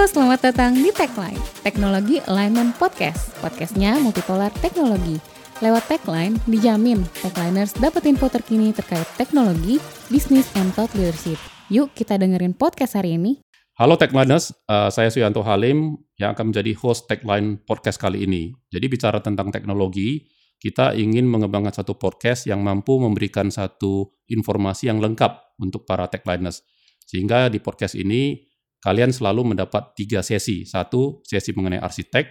Selamat 0.00 0.40
datang 0.40 0.72
di 0.72 0.88
Techline, 0.96 1.36
Teknologi 1.60 2.24
Alignment 2.24 2.72
Podcast. 2.80 3.36
Podcastnya 3.44 4.00
multipolar 4.00 4.48
teknologi. 4.64 5.20
Lewat 5.60 5.92
Techline, 5.92 6.40
dijamin 6.48 7.04
Techliners 7.20 7.76
dapat 7.76 8.08
info 8.08 8.32
terkini 8.32 8.72
terkait 8.72 9.04
teknologi, 9.20 9.76
bisnis, 10.08 10.48
and 10.56 10.72
thought 10.72 10.88
leadership. 10.96 11.36
Yuk 11.68 11.92
kita 11.92 12.16
dengerin 12.16 12.56
podcast 12.56 12.96
hari 12.96 13.20
ini. 13.20 13.44
Halo 13.76 14.00
Techliners, 14.00 14.56
uh, 14.72 14.88
saya 14.88 15.12
Suyanto 15.12 15.44
Halim 15.44 16.00
yang 16.16 16.32
akan 16.32 16.48
menjadi 16.48 16.72
host 16.80 17.04
Techline 17.04 17.60
Podcast 17.60 18.00
kali 18.00 18.24
ini. 18.24 18.56
Jadi 18.72 18.88
bicara 18.88 19.20
tentang 19.20 19.52
teknologi, 19.52 20.24
kita 20.56 20.96
ingin 20.96 21.28
mengembangkan 21.28 21.76
satu 21.76 22.00
podcast 22.00 22.48
yang 22.48 22.64
mampu 22.64 22.96
memberikan 22.96 23.52
satu 23.52 24.16
informasi 24.32 24.88
yang 24.88 24.96
lengkap 24.96 25.60
untuk 25.60 25.84
para 25.84 26.08
Techliners. 26.08 26.64
Sehingga 27.04 27.52
di 27.52 27.60
podcast 27.60 28.00
ini 28.00 28.48
kalian 28.80 29.12
selalu 29.12 29.54
mendapat 29.54 29.92
tiga 29.94 30.24
sesi. 30.24 30.64
Satu, 30.64 31.20
sesi 31.22 31.52
mengenai 31.52 31.78
arsitek, 31.80 32.26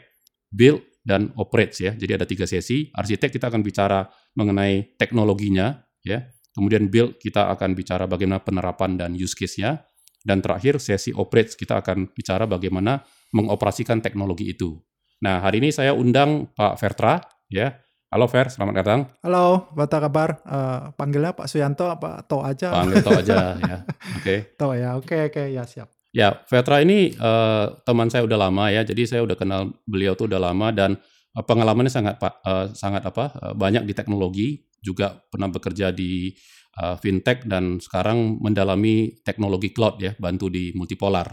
build, 0.49 0.81
dan 1.05 1.31
operate 1.39 1.73
ya. 1.79 1.91
Jadi 1.95 2.11
ada 2.11 2.25
tiga 2.27 2.45
sesi. 2.49 2.89
Arsitek 2.91 3.39
kita 3.39 3.47
akan 3.49 3.61
bicara 3.63 4.05
mengenai 4.35 4.97
teknologinya, 4.97 5.77
ya. 6.03 6.25
Kemudian 6.53 6.89
build 6.89 7.21
kita 7.21 7.53
akan 7.55 7.77
bicara 7.77 8.09
bagaimana 8.09 8.41
penerapan 8.41 8.99
dan 8.99 9.13
use 9.15 9.37
case-nya. 9.37 9.85
Dan 10.19 10.43
terakhir 10.43 10.83
sesi 10.83 11.15
operate 11.15 11.55
kita 11.55 11.79
akan 11.79 12.11
bicara 12.11 12.43
bagaimana 12.43 12.99
mengoperasikan 13.31 14.03
teknologi 14.03 14.51
itu. 14.51 14.75
Nah, 15.23 15.39
hari 15.39 15.63
ini 15.63 15.71
saya 15.71 15.95
undang 15.95 16.51
Pak 16.51 16.75
Vertra, 16.75 17.23
ya. 17.47 17.71
Halo 18.09 18.25
Fer, 18.25 18.49
selamat 18.49 18.73
datang. 18.81 18.99
Halo, 19.21 19.69
apa 19.69 19.85
kabar? 20.01 20.41
Uh, 20.41 20.89
panggilnya 20.97 21.29
Pak 21.37 21.45
Suyanto 21.45 21.85
apa 21.93 22.25
To 22.25 22.41
aja? 22.41 22.73
Panggil 22.73 23.05
To 23.05 23.11
aja, 23.13 23.37
ya. 23.53 23.77
Oke. 24.17 24.25
Okay. 24.25 24.39
To 24.57 24.73
ya, 24.73 24.97
oke 24.97 25.05
okay, 25.05 25.19
oke 25.29 25.33
okay, 25.37 25.45
ya 25.53 25.63
siap. 25.69 25.98
Ya, 26.09 26.41
Vetra 26.49 26.81
ini 26.81 27.13
uh, 27.21 27.69
teman 27.85 28.09
saya 28.09 28.25
udah 28.25 28.49
lama 28.49 28.73
ya, 28.73 28.81
jadi 28.81 29.05
saya 29.05 29.21
udah 29.21 29.37
kenal 29.37 29.77
beliau 29.85 30.17
tuh 30.17 30.25
udah 30.25 30.41
lama 30.41 30.73
dan 30.73 30.97
uh, 31.37 31.45
pengalamannya 31.45 31.93
sangat 31.93 32.17
uh, 32.17 32.73
sangat 32.73 33.05
apa 33.05 33.29
uh, 33.37 33.53
banyak 33.53 33.85
di 33.85 33.93
teknologi, 33.93 34.65
juga 34.81 35.21
pernah 35.29 35.53
bekerja 35.53 35.93
di 35.93 36.33
uh, 36.81 36.97
fintech 36.97 37.45
dan 37.45 37.77
sekarang 37.77 38.41
mendalami 38.41 39.21
teknologi 39.21 39.69
cloud 39.69 40.01
ya, 40.01 40.17
bantu 40.17 40.49
di 40.49 40.73
multipolar. 40.73 41.29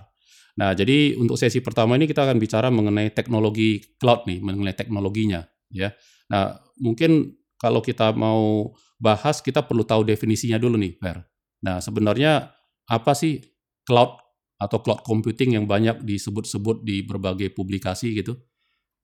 Nah, 0.60 0.76
jadi 0.76 1.16
untuk 1.16 1.40
sesi 1.40 1.64
pertama 1.64 1.96
ini 1.96 2.04
kita 2.04 2.28
akan 2.28 2.36
bicara 2.36 2.68
mengenai 2.68 3.12
teknologi 3.16 3.80
cloud 3.96 4.28
nih, 4.28 4.44
mengenai 4.44 4.76
teknologinya 4.76 5.40
ya. 5.72 5.92
Nah, 6.28 6.52
mungkin 6.80 7.32
kalau 7.56 7.80
kita 7.80 8.12
mau 8.12 8.72
bahas 9.00 9.40
kita 9.40 9.64
perlu 9.64 9.88
tahu 9.88 10.04
definisinya 10.04 10.60
dulu 10.60 10.76
nih, 10.76 11.00
Ver. 11.00 11.24
Nah, 11.64 11.80
sebenarnya 11.80 12.52
apa 12.88 13.12
sih 13.16 13.40
cloud 13.84 14.25
atau 14.56 14.80
cloud 14.80 15.04
computing 15.04 15.56
yang 15.56 15.68
banyak 15.68 16.00
disebut-sebut 16.00 16.80
di 16.84 17.04
berbagai 17.04 17.52
publikasi 17.52 18.16
gitu? 18.16 18.36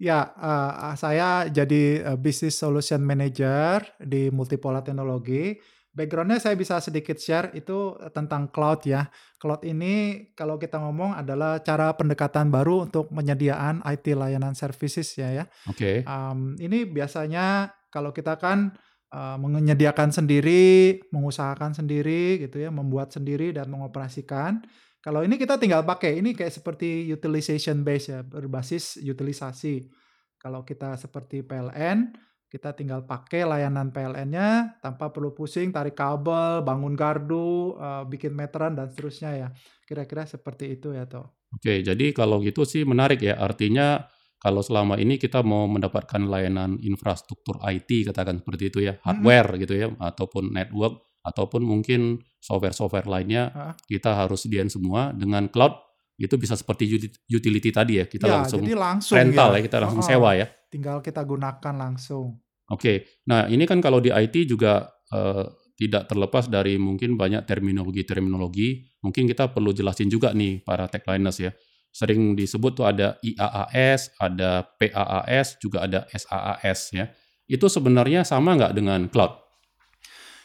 Ya, 0.03 0.35
uh, 0.35 0.99
saya 0.99 1.47
jadi 1.47 2.03
uh, 2.03 2.19
Business 2.19 2.59
Solution 2.59 3.07
Manager 3.07 3.85
di 4.03 4.33
Multipolar 4.35 4.83
Teknologi. 4.83 5.55
Backgroundnya 5.93 6.41
saya 6.41 6.57
bisa 6.57 6.81
sedikit 6.81 7.21
share 7.21 7.53
itu 7.53 7.93
tentang 8.17 8.49
cloud 8.49 8.81
ya. 8.89 9.13
Cloud 9.37 9.61
ini 9.69 10.25
kalau 10.33 10.57
kita 10.57 10.81
ngomong 10.81 11.21
adalah 11.21 11.61
cara 11.61 11.93
pendekatan 11.93 12.49
baru 12.49 12.89
untuk 12.89 13.13
penyediaan 13.13 13.85
IT 13.85 14.17
layanan 14.17 14.57
services 14.57 15.13
ya 15.21 15.29
ya. 15.29 15.45
Oke. 15.69 16.01
Okay. 16.01 16.09
Um, 16.09 16.57
ini 16.57 16.89
biasanya 16.89 17.77
kalau 17.93 18.17
kita 18.17 18.41
kan 18.41 18.73
uh, 19.13 19.37
menyediakan 19.37 20.11
sendiri, 20.17 20.99
mengusahakan 21.13 21.77
sendiri 21.77 22.41
gitu 22.41 22.65
ya, 22.65 22.73
membuat 22.73 23.13
sendiri 23.13 23.53
dan 23.53 23.69
mengoperasikan. 23.69 24.65
Kalau 25.03 25.27
ini 25.27 25.35
kita 25.35 25.59
tinggal 25.59 25.83
pakai, 25.83 26.23
ini 26.23 26.31
kayak 26.31 26.55
seperti 26.55 27.11
utilization 27.11 27.83
base 27.83 28.15
ya, 28.15 28.23
berbasis 28.23 29.03
utilisasi. 29.03 29.91
Kalau 30.39 30.63
kita 30.63 30.95
seperti 30.95 31.43
PLN, 31.43 32.15
kita 32.47 32.71
tinggal 32.79 33.03
pakai 33.03 33.43
layanan 33.43 33.91
PLN-nya 33.91 34.79
tanpa 34.79 35.11
perlu 35.11 35.35
pusing 35.35 35.75
tarik 35.75 35.99
kabel, 35.99 36.63
bangun 36.63 36.95
gardu, 36.95 37.75
uh, 37.83 38.07
bikin 38.07 38.31
meteran 38.31 38.79
dan 38.79 38.95
seterusnya 38.95 39.31
ya. 39.35 39.49
Kira-kira 39.83 40.23
seperti 40.23 40.79
itu 40.79 40.95
ya 40.95 41.11
toh. 41.11 41.35
Oke, 41.51 41.83
jadi 41.83 42.15
kalau 42.15 42.39
gitu 42.39 42.63
sih 42.63 42.87
menarik 42.87 43.27
ya. 43.27 43.43
Artinya 43.43 44.07
kalau 44.39 44.63
selama 44.63 45.03
ini 45.03 45.19
kita 45.19 45.43
mau 45.43 45.67
mendapatkan 45.67 46.23
layanan 46.31 46.79
infrastruktur 46.79 47.59
IT 47.67 48.07
katakan 48.07 48.39
seperti 48.39 48.71
itu 48.71 48.79
ya, 48.87 49.03
hardware 49.03 49.59
hmm. 49.59 49.61
gitu 49.67 49.75
ya 49.75 49.87
ataupun 49.99 50.55
network 50.55 51.12
ataupun 51.23 51.63
mungkin 51.63 52.19
software-software 52.43 53.07
lainnya 53.07 53.55
Hah? 53.55 53.75
kita 53.87 54.11
harus 54.11 54.43
sediain 54.45 54.67
semua 54.67 55.15
dengan 55.15 55.47
cloud 55.47 55.79
itu 56.19 56.35
bisa 56.39 56.55
seperti 56.55 56.87
utility 57.31 57.71
tadi 57.75 57.99
ya 57.99 58.07
kita 58.07 58.31
ya, 58.31 58.33
langsung, 58.43 58.63
jadi 58.63 58.77
langsung 58.79 59.17
rental 59.17 59.49
ya, 59.51 59.59
ya 59.59 59.61
kita 59.65 59.77
langsung 59.83 60.03
oh, 60.05 60.07
sewa 60.07 60.31
ya. 60.39 60.47
Tinggal 60.71 61.05
kita 61.05 61.21
gunakan 61.27 61.75
langsung. 61.75 62.39
Oke 62.71 62.79
okay. 62.79 62.97
nah 63.27 63.51
ini 63.51 63.67
kan 63.67 63.83
kalau 63.83 63.99
di 63.99 64.13
IT 64.13 64.47
juga 64.47 64.87
uh, 65.11 65.47
tidak 65.75 66.07
terlepas 66.07 66.47
dari 66.47 66.79
mungkin 66.79 67.19
banyak 67.19 67.43
terminologi-terminologi 67.43 68.87
mungkin 69.03 69.27
kita 69.27 69.51
perlu 69.51 69.75
jelasin 69.75 70.07
juga 70.07 70.31
nih 70.31 70.63
para 70.63 70.87
techliners 70.87 71.43
ya. 71.43 71.51
Sering 71.93 72.39
disebut 72.39 72.73
tuh 72.73 72.87
ada 72.87 73.19
IaaS 73.21 74.15
ada 74.17 74.65
PaaS 74.79 75.59
juga 75.59 75.85
ada 75.85 76.07
SaaS 76.13 76.95
ya. 76.95 77.11
Itu 77.51 77.67
sebenarnya 77.67 78.23
sama 78.23 78.55
nggak 78.55 78.73
dengan 78.79 79.11
cloud 79.11 79.42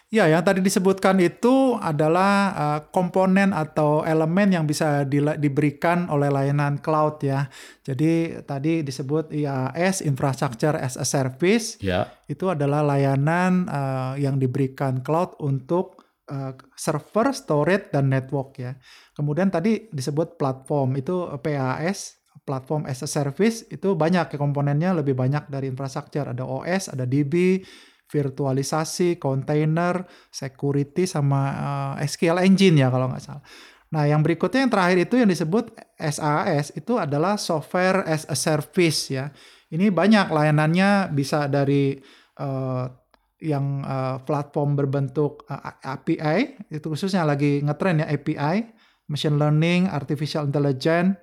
Ya, 0.07 0.23
yang 0.31 0.39
tadi 0.39 0.63
disebutkan 0.63 1.19
itu 1.19 1.75
adalah 1.83 2.55
uh, 2.55 2.79
komponen 2.95 3.51
atau 3.51 4.07
elemen 4.07 4.55
yang 4.55 4.63
bisa 4.63 5.03
di, 5.03 5.19
diberikan 5.19 6.07
oleh 6.07 6.31
layanan 6.31 6.79
cloud 6.79 7.19
ya. 7.19 7.51
Jadi 7.83 8.39
tadi 8.47 8.87
disebut 8.87 9.35
IaaS 9.35 9.99
(Infrastructure 9.99 10.79
as 10.79 10.95
a 10.95 11.03
Service). 11.03 11.75
Ya. 11.83 12.07
Itu 12.23 12.47
adalah 12.47 12.87
layanan 12.87 13.67
uh, 13.67 14.15
yang 14.15 14.39
diberikan 14.39 15.03
cloud 15.03 15.35
untuk 15.43 16.07
uh, 16.31 16.55
server, 16.79 17.35
storage, 17.35 17.91
dan 17.91 18.07
network 18.07 18.63
ya. 18.63 18.79
Kemudian 19.11 19.51
tadi 19.51 19.91
disebut 19.91 20.39
platform 20.39 20.95
itu 20.95 21.27
PaaS 21.43 22.15
platform 22.47 22.87
as 22.87 23.03
a 23.03 23.09
service 23.11 23.67
itu 23.67 23.91
banyak 23.97 24.31
ya 24.31 24.37
komponennya 24.39 24.95
lebih 24.95 25.19
banyak 25.19 25.51
dari 25.51 25.67
infrastruktur 25.67 26.31
ada 26.31 26.47
OS 26.47 26.95
ada 26.95 27.03
DB 27.03 27.59
virtualisasi, 28.07 29.19
container, 29.19 30.07
security, 30.31 31.03
sama 31.03 31.41
uh, 31.51 31.93
eh, 31.99 32.07
SQL 32.07 32.39
engine 32.43 32.81
ya 32.81 32.87
kalau 32.87 33.11
nggak 33.11 33.23
salah. 33.23 33.43
Nah, 33.87 34.03
yang 34.03 34.19
berikutnya 34.19 34.67
yang 34.67 34.73
terakhir 34.73 34.97
itu 35.07 35.15
yang 35.15 35.29
disebut 35.31 35.71
SaaS 35.95 36.75
itu 36.75 36.99
adalah 36.99 37.39
software 37.39 38.03
as 38.03 38.27
a 38.27 38.35
service 38.35 39.07
ya. 39.11 39.31
Ini 39.71 39.91
banyak 39.91 40.31
layanannya 40.31 41.11
bisa 41.15 41.47
dari 41.47 41.95
uh, 42.39 42.87
yang 43.39 43.85
uh, 43.85 44.19
platform 44.27 44.75
berbentuk 44.75 45.45
uh, 45.47 45.79
API 45.83 46.67
itu 46.73 46.83
khususnya 46.89 47.23
lagi 47.23 47.63
ngetren 47.63 48.03
ya 48.03 48.07
API, 48.11 48.75
machine 49.07 49.39
learning, 49.39 49.87
artificial 49.87 50.47
intelligence, 50.47 51.15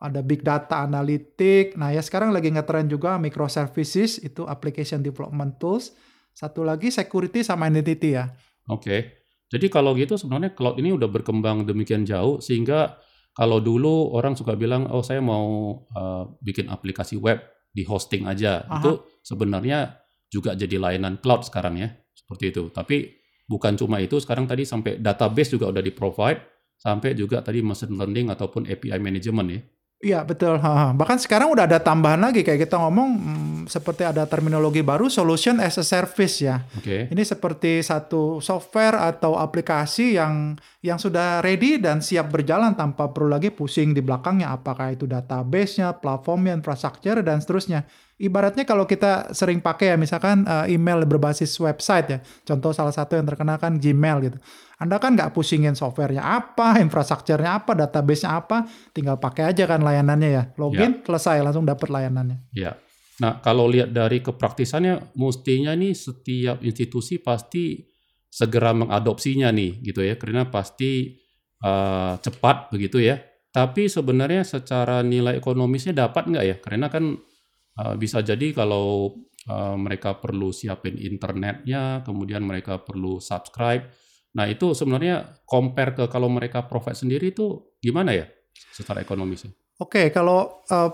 ada 0.00 0.20
big 0.24 0.40
data 0.40 0.84
analytic. 0.84 1.76
Nah, 1.76 1.92
ya 1.92 2.00
sekarang 2.00 2.32
lagi 2.32 2.48
ngetren 2.52 2.88
juga 2.88 3.20
microservices 3.20 4.20
itu 4.24 4.44
application 4.48 5.04
development 5.04 5.60
tools 5.60 5.92
satu 6.36 6.68
lagi 6.68 6.92
security 6.92 7.40
sama 7.40 7.72
identity 7.72 8.12
ya. 8.12 8.28
Oke. 8.68 8.84
Okay. 8.84 9.00
Jadi 9.46 9.72
kalau 9.72 9.96
gitu 9.96 10.20
sebenarnya 10.20 10.52
cloud 10.52 10.76
ini 10.76 10.92
udah 10.92 11.08
berkembang 11.08 11.64
demikian 11.64 12.04
jauh 12.04 12.42
sehingga 12.44 13.00
kalau 13.32 13.62
dulu 13.62 14.12
orang 14.12 14.36
suka 14.36 14.52
bilang 14.52 14.90
oh 14.92 15.00
saya 15.00 15.24
mau 15.24 15.80
uh, 15.96 16.28
bikin 16.44 16.68
aplikasi 16.68 17.16
web 17.16 17.40
di 17.72 17.88
hosting 17.88 18.28
aja. 18.28 18.68
Aha. 18.68 18.82
Itu 18.82 18.90
sebenarnya 19.24 19.96
juga 20.28 20.52
jadi 20.52 20.76
layanan 20.76 21.22
cloud 21.24 21.46
sekarang 21.48 21.80
ya. 21.80 21.88
Seperti 22.12 22.52
itu. 22.52 22.68
Tapi 22.68 23.16
bukan 23.46 23.78
cuma 23.78 24.02
itu, 24.02 24.18
sekarang 24.18 24.44
tadi 24.44 24.66
sampai 24.66 24.98
database 25.00 25.56
juga 25.56 25.70
udah 25.72 25.80
di 25.80 25.94
provide 25.94 26.42
sampai 26.76 27.16
juga 27.16 27.40
tadi 27.40 27.64
machine 27.64 27.96
learning 27.96 28.28
ataupun 28.28 28.68
API 28.68 28.98
management 29.00 29.48
ya. 29.48 29.60
Iya 29.96 30.28
betul. 30.28 30.60
Bahkan 30.60 31.16
sekarang 31.24 31.56
udah 31.56 31.64
ada 31.64 31.80
tambahan 31.80 32.20
lagi 32.20 32.44
kayak 32.44 32.68
kita 32.68 32.76
ngomong 32.76 33.10
hmm, 33.16 33.56
seperti 33.64 34.04
ada 34.04 34.28
terminologi 34.28 34.84
baru 34.84 35.08
solution 35.08 35.56
as 35.56 35.80
a 35.80 35.84
service 35.88 36.44
ya. 36.44 36.60
Okay. 36.76 37.08
Ini 37.08 37.24
seperti 37.24 37.80
satu 37.80 38.44
software 38.44 39.00
atau 39.00 39.40
aplikasi 39.40 40.20
yang 40.20 40.60
yang 40.84 41.00
sudah 41.00 41.40
ready 41.40 41.80
dan 41.80 42.04
siap 42.04 42.28
berjalan 42.28 42.76
tanpa 42.76 43.08
perlu 43.08 43.32
lagi 43.32 43.48
pusing 43.48 43.96
di 43.96 44.04
belakangnya 44.04 44.52
apakah 44.52 44.92
itu 44.92 45.08
database-nya, 45.08 45.96
platformnya, 45.96 46.52
infrastruktur 46.52 47.24
dan 47.24 47.40
seterusnya. 47.40 47.88
Ibaratnya 48.20 48.68
kalau 48.68 48.84
kita 48.84 49.32
sering 49.32 49.64
pakai 49.64 49.92
ya 49.92 49.96
misalkan 49.96 50.44
uh, 50.44 50.68
email 50.68 51.08
berbasis 51.08 51.56
website 51.56 52.06
ya. 52.12 52.18
Contoh 52.44 52.76
salah 52.76 52.92
satu 52.92 53.16
yang 53.16 53.24
terkenal 53.24 53.56
kan 53.56 53.80
Gmail 53.80 54.28
gitu. 54.28 54.38
Anda 54.76 55.00
kan 55.00 55.16
nggak 55.16 55.32
pusingin 55.32 55.72
softwarenya 55.72 56.20
apa, 56.20 56.76
infrastrukturnya 56.84 57.64
apa, 57.64 57.72
database-nya 57.72 58.30
apa, 58.36 58.68
tinggal 58.92 59.16
pakai 59.16 59.48
aja 59.48 59.64
kan 59.64 59.80
layanannya 59.80 60.28
ya. 60.28 60.42
Login, 60.60 61.00
ya. 61.00 61.04
selesai, 61.04 61.40
langsung 61.40 61.64
dapat 61.64 61.88
layanannya. 61.88 62.52
Ya. 62.52 62.76
Nah, 63.16 63.40
kalau 63.40 63.64
lihat 63.72 63.96
dari 63.96 64.20
kepraktisannya, 64.20 65.16
mestinya 65.16 65.72
nih 65.72 65.96
setiap 65.96 66.60
institusi 66.60 67.16
pasti 67.16 67.88
segera 68.28 68.76
mengadopsinya 68.76 69.48
nih, 69.48 69.80
gitu 69.80 70.04
ya. 70.04 70.20
Karena 70.20 70.44
pasti 70.44 71.16
uh, 71.64 72.20
cepat 72.20 72.68
begitu 72.68 73.00
ya. 73.00 73.16
Tapi 73.48 73.88
sebenarnya 73.88 74.44
secara 74.44 75.00
nilai 75.00 75.40
ekonomisnya 75.40 75.96
dapat 75.96 76.28
nggak 76.28 76.44
ya? 76.44 76.56
Karena 76.60 76.92
kan 76.92 77.16
uh, 77.80 77.94
bisa 77.96 78.20
jadi 78.20 78.52
kalau 78.52 79.16
uh, 79.48 79.76
mereka 79.80 80.20
perlu 80.20 80.52
siapin 80.52 81.00
internetnya, 81.00 82.04
kemudian 82.04 82.44
mereka 82.44 82.84
perlu 82.84 83.16
subscribe. 83.24 83.88
Nah 84.36 84.44
itu 84.46 84.76
sebenarnya 84.76 85.40
compare 85.48 85.96
ke 85.96 86.04
kalau 86.12 86.28
mereka 86.28 86.68
provide 86.68 87.00
sendiri 87.00 87.32
itu 87.32 87.72
gimana 87.80 88.12
ya 88.12 88.28
secara 88.76 89.00
ekonomisnya? 89.00 89.56
Oke, 89.80 90.08
kalau 90.12 90.64
uh, 90.68 90.92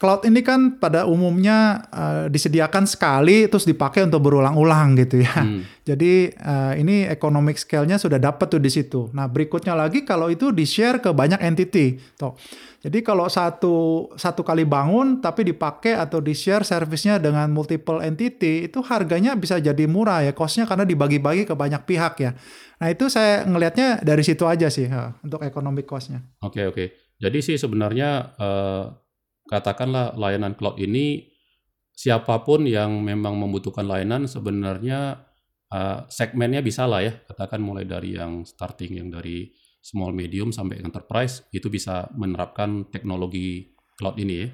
cloud 0.00 0.24
ini 0.26 0.40
kan 0.40 0.80
pada 0.80 1.04
umumnya 1.04 1.84
uh, 1.92 2.24
disediakan 2.32 2.88
sekali 2.88 3.46
terus 3.46 3.68
dipakai 3.68 4.06
untuk 4.06 4.24
berulang-ulang 4.24 4.96
gitu 4.96 5.20
ya. 5.22 5.44
Hmm. 5.44 5.62
Jadi 5.88 6.32
uh, 6.40 6.72
ini 6.78 7.04
economic 7.04 7.58
scale-nya 7.60 7.98
sudah 7.98 8.16
dapat 8.16 8.46
tuh 8.48 8.62
di 8.62 8.70
situ. 8.72 9.10
Nah 9.12 9.28
berikutnya 9.28 9.76
lagi 9.76 10.06
kalau 10.06 10.30
itu 10.30 10.54
di-share 10.54 11.02
ke 11.02 11.10
banyak 11.12 11.42
entity. 11.42 12.00
Tuh. 12.16 12.32
Jadi 12.80 13.04
kalau 13.04 13.28
satu 13.28 14.08
satu 14.16 14.40
kali 14.40 14.64
bangun 14.64 15.20
tapi 15.20 15.44
dipakai 15.44 16.00
atau 16.00 16.16
di-share 16.24 16.64
service-nya 16.64 17.20
dengan 17.20 17.52
multiple 17.52 18.00
entity 18.00 18.72
itu 18.72 18.80
harganya 18.80 19.36
bisa 19.36 19.60
jadi 19.60 19.84
murah 19.84 20.24
ya 20.24 20.32
cost-nya 20.32 20.64
karena 20.64 20.88
dibagi-bagi 20.88 21.44
ke 21.44 21.52
banyak 21.52 21.84
pihak 21.84 22.14
ya. 22.24 22.32
Nah 22.80 22.88
itu 22.88 23.12
saya 23.12 23.44
ngelihatnya 23.44 24.00
dari 24.00 24.24
situ 24.24 24.48
aja 24.48 24.72
sih 24.72 24.88
ha, 24.88 25.12
untuk 25.20 25.44
economic 25.44 25.84
cost-nya. 25.84 26.24
Oke 26.40 26.64
okay, 26.64 26.64
oke. 26.64 26.74
Okay. 26.74 26.86
Jadi 27.20 27.38
sih 27.44 27.56
sebenarnya 27.60 28.32
uh, 28.40 28.88
katakanlah 29.44 30.16
layanan 30.16 30.56
cloud 30.56 30.80
ini 30.80 31.28
siapa 31.92 32.40
pun 32.48 32.64
yang 32.64 33.04
memang 33.04 33.36
membutuhkan 33.36 33.84
layanan 33.84 34.24
sebenarnya 34.24 35.20
uh, 35.68 36.08
segmennya 36.08 36.64
bisa 36.64 36.88
lah 36.88 37.04
ya 37.04 37.12
katakan 37.28 37.60
mulai 37.60 37.84
dari 37.84 38.16
yang 38.16 38.48
starting 38.48 39.04
yang 39.04 39.12
dari 39.12 39.52
small 39.80 40.12
medium 40.12 40.52
sampai 40.52 40.84
enterprise 40.84 41.48
itu 41.50 41.72
bisa 41.72 42.08
menerapkan 42.12 42.86
teknologi 42.92 43.72
cloud 43.96 44.16
ini 44.20 44.34
ya. 44.44 44.48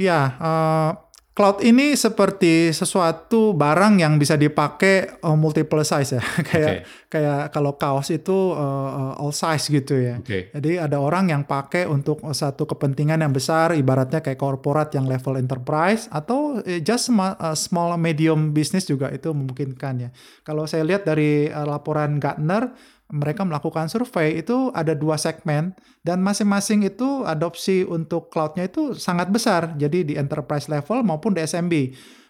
Iya, 0.00 0.20
uh, 0.40 0.90
cloud 1.36 1.62
ini 1.62 1.92
seperti 1.94 2.74
sesuatu 2.74 3.52
barang 3.54 4.02
yang 4.02 4.16
bisa 4.16 4.34
dipakai 4.34 5.22
uh, 5.22 5.36
multiple 5.38 5.80
size 5.86 6.18
ya. 6.18 6.24
kayak 6.48 6.72
okay. 6.72 6.78
kayak 7.08 7.40
kalau 7.54 7.76
kaos 7.76 8.08
itu 8.10 8.56
uh, 8.56 9.16
all 9.20 9.32
size 9.32 9.70
gitu 9.70 9.96
ya. 9.96 10.20
Okay. 10.24 10.50
Jadi 10.50 10.80
ada 10.80 10.98
orang 10.98 11.30
yang 11.30 11.44
pakai 11.44 11.84
untuk 11.84 12.20
satu 12.32 12.64
kepentingan 12.64 13.20
yang 13.20 13.32
besar 13.32 13.76
ibaratnya 13.76 14.24
kayak 14.24 14.40
korporat 14.40 14.92
yang 14.96 15.04
level 15.04 15.36
enterprise 15.36 16.08
atau 16.08 16.64
just 16.64 17.12
small, 17.12 17.36
uh, 17.36 17.56
small 17.56 17.94
medium 18.00 18.56
business 18.56 18.88
juga 18.88 19.12
itu 19.12 19.30
memungkinkan 19.30 19.94
ya. 20.00 20.10
Kalau 20.42 20.64
saya 20.64 20.82
lihat 20.82 21.04
dari 21.04 21.48
uh, 21.48 21.68
laporan 21.68 22.16
Gartner 22.18 22.72
mereka 23.10 23.42
melakukan 23.42 23.90
survei 23.90 24.38
itu 24.38 24.70
ada 24.70 24.94
dua 24.94 25.18
segmen 25.18 25.74
dan 26.06 26.22
masing-masing 26.22 26.86
itu 26.86 27.26
adopsi 27.26 27.82
untuk 27.82 28.30
cloudnya 28.30 28.70
itu 28.70 28.94
sangat 28.94 29.34
besar. 29.34 29.74
Jadi 29.74 30.14
di 30.14 30.14
enterprise 30.14 30.70
level 30.70 31.02
maupun 31.02 31.34
di 31.34 31.42
SMB. 31.42 31.74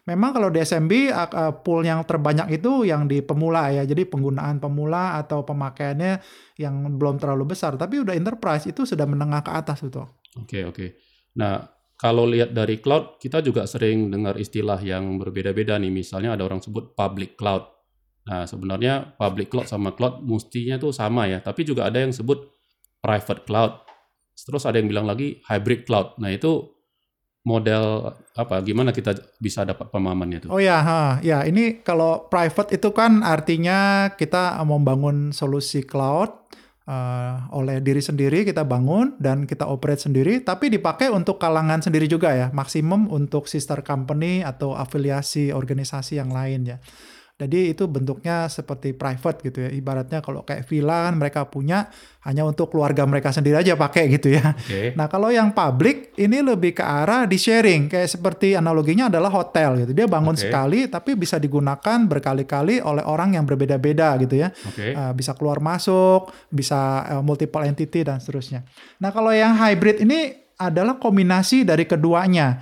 Memang 0.09 0.33
kalau 0.33 0.49
di 0.49 0.59
SMB 0.65 1.13
uh, 1.13 1.53
pool 1.61 1.85
yang 1.85 2.03
terbanyak 2.09 2.57
itu 2.57 2.89
yang 2.89 3.05
di 3.05 3.21
pemula 3.21 3.69
ya. 3.71 3.85
Jadi 3.85 4.09
penggunaan 4.09 4.59
pemula 4.59 5.21
atau 5.21 5.45
pemakaiannya 5.45 6.19
yang 6.57 6.97
belum 6.97 7.21
terlalu 7.21 7.53
besar. 7.53 7.77
Tapi 7.77 8.01
udah 8.01 8.17
enterprise 8.17 8.65
itu 8.65 8.89
sudah 8.89 9.05
menengah 9.05 9.45
ke 9.45 9.53
atas 9.53 9.85
itu. 9.85 10.01
Oke 10.01 10.09
okay, 10.41 10.63
oke. 10.65 10.75
Okay. 10.75 10.89
Nah 11.37 11.69
kalau 12.01 12.25
lihat 12.25 12.57
dari 12.57 12.81
cloud 12.81 13.21
kita 13.21 13.45
juga 13.45 13.69
sering 13.69 14.09
dengar 14.09 14.41
istilah 14.41 14.81
yang 14.81 15.21
berbeda-beda 15.21 15.77
nih. 15.77 15.93
Misalnya 15.93 16.33
ada 16.33 16.49
orang 16.49 16.65
sebut 16.65 16.97
public 16.97 17.37
cloud 17.37 17.80
Nah, 18.31 18.47
sebenarnya 18.47 19.19
public 19.19 19.51
cloud 19.51 19.67
sama 19.67 19.91
cloud 19.91 20.23
mestinya 20.23 20.79
tuh 20.79 20.95
sama 20.95 21.27
ya, 21.27 21.43
tapi 21.43 21.67
juga 21.67 21.91
ada 21.91 21.99
yang 21.99 22.15
sebut 22.15 22.47
private 23.03 23.43
cloud. 23.43 23.83
Terus 24.39 24.63
ada 24.63 24.79
yang 24.79 24.87
bilang 24.87 25.11
lagi 25.11 25.43
hybrid 25.51 25.83
cloud. 25.83 26.15
Nah, 26.23 26.31
itu 26.31 26.71
model 27.43 28.15
apa 28.37 28.61
gimana 28.63 28.95
kita 28.95 29.17
bisa 29.43 29.67
dapat 29.67 29.91
pemahamannya 29.91 30.47
tuh? 30.47 30.51
Oh 30.55 30.63
ya, 30.63 30.79
ha, 30.79 31.19
ya 31.27 31.43
ini 31.43 31.83
kalau 31.83 32.31
private 32.31 32.79
itu 32.79 32.95
kan 32.95 33.27
artinya 33.27 34.13
kita 34.15 34.61
membangun 34.63 35.35
solusi 35.35 35.83
cloud 35.83 36.31
uh, 36.85 37.49
oleh 37.51 37.81
diri 37.81 38.05
sendiri 38.05 38.45
kita 38.45 38.63
bangun 38.63 39.17
dan 39.17 39.49
kita 39.49 39.65
operate 39.67 40.05
sendiri, 40.05 40.45
tapi 40.45 40.69
dipakai 40.69 41.09
untuk 41.09 41.41
kalangan 41.41 41.81
sendiri 41.81 42.05
juga 42.07 42.31
ya, 42.37 42.47
maksimum 42.53 43.09
untuk 43.09 43.49
sister 43.49 43.81
company 43.81 44.45
atau 44.47 44.77
afiliasi 44.77 45.51
organisasi 45.51 46.21
yang 46.21 46.31
lain 46.31 46.77
ya. 46.77 46.79
Jadi 47.41 47.73
itu 47.73 47.89
bentuknya 47.89 48.53
seperti 48.53 48.93
private 48.93 49.41
gitu 49.41 49.65
ya. 49.65 49.73
Ibaratnya 49.73 50.21
kalau 50.21 50.45
kayak 50.45 50.69
villa 50.69 51.09
kan 51.09 51.17
mereka 51.17 51.49
punya 51.49 51.89
hanya 52.29 52.45
untuk 52.45 52.69
keluarga 52.69 53.09
mereka 53.09 53.33
sendiri 53.33 53.57
aja 53.57 53.81
pakai 53.81 54.13
gitu 54.13 54.37
ya. 54.37 54.53
Okay. 54.61 54.93
Nah 54.93 55.09
kalau 55.09 55.33
yang 55.33 55.57
public 55.57 56.13
ini 56.21 56.45
lebih 56.45 56.77
ke 56.77 56.85
arah 56.85 57.25
di 57.25 57.41
sharing. 57.41 57.89
Kayak 57.89 58.13
seperti 58.13 58.53
analoginya 58.53 59.09
adalah 59.09 59.33
hotel 59.33 59.81
gitu. 59.89 59.97
Dia 59.97 60.05
bangun 60.05 60.37
okay. 60.37 60.53
sekali 60.53 60.81
tapi 60.93 61.17
bisa 61.17 61.41
digunakan 61.41 61.99
berkali-kali 62.05 62.85
oleh 62.85 63.09
orang 63.09 63.41
yang 63.41 63.49
berbeda-beda 63.49 64.21
gitu 64.21 64.37
ya. 64.37 64.53
Okay. 64.53 64.93
Uh, 64.93 65.17
bisa 65.17 65.33
keluar 65.33 65.65
masuk, 65.65 66.29
bisa 66.53 67.09
uh, 67.09 67.23
multiple 67.25 67.65
entity 67.65 68.05
dan 68.05 68.21
seterusnya. 68.21 68.69
Nah 69.01 69.09
kalau 69.17 69.33
yang 69.33 69.57
hybrid 69.57 70.05
ini 70.05 70.37
adalah 70.61 71.01
kombinasi 71.01 71.65
dari 71.65 71.89
keduanya. 71.89 72.61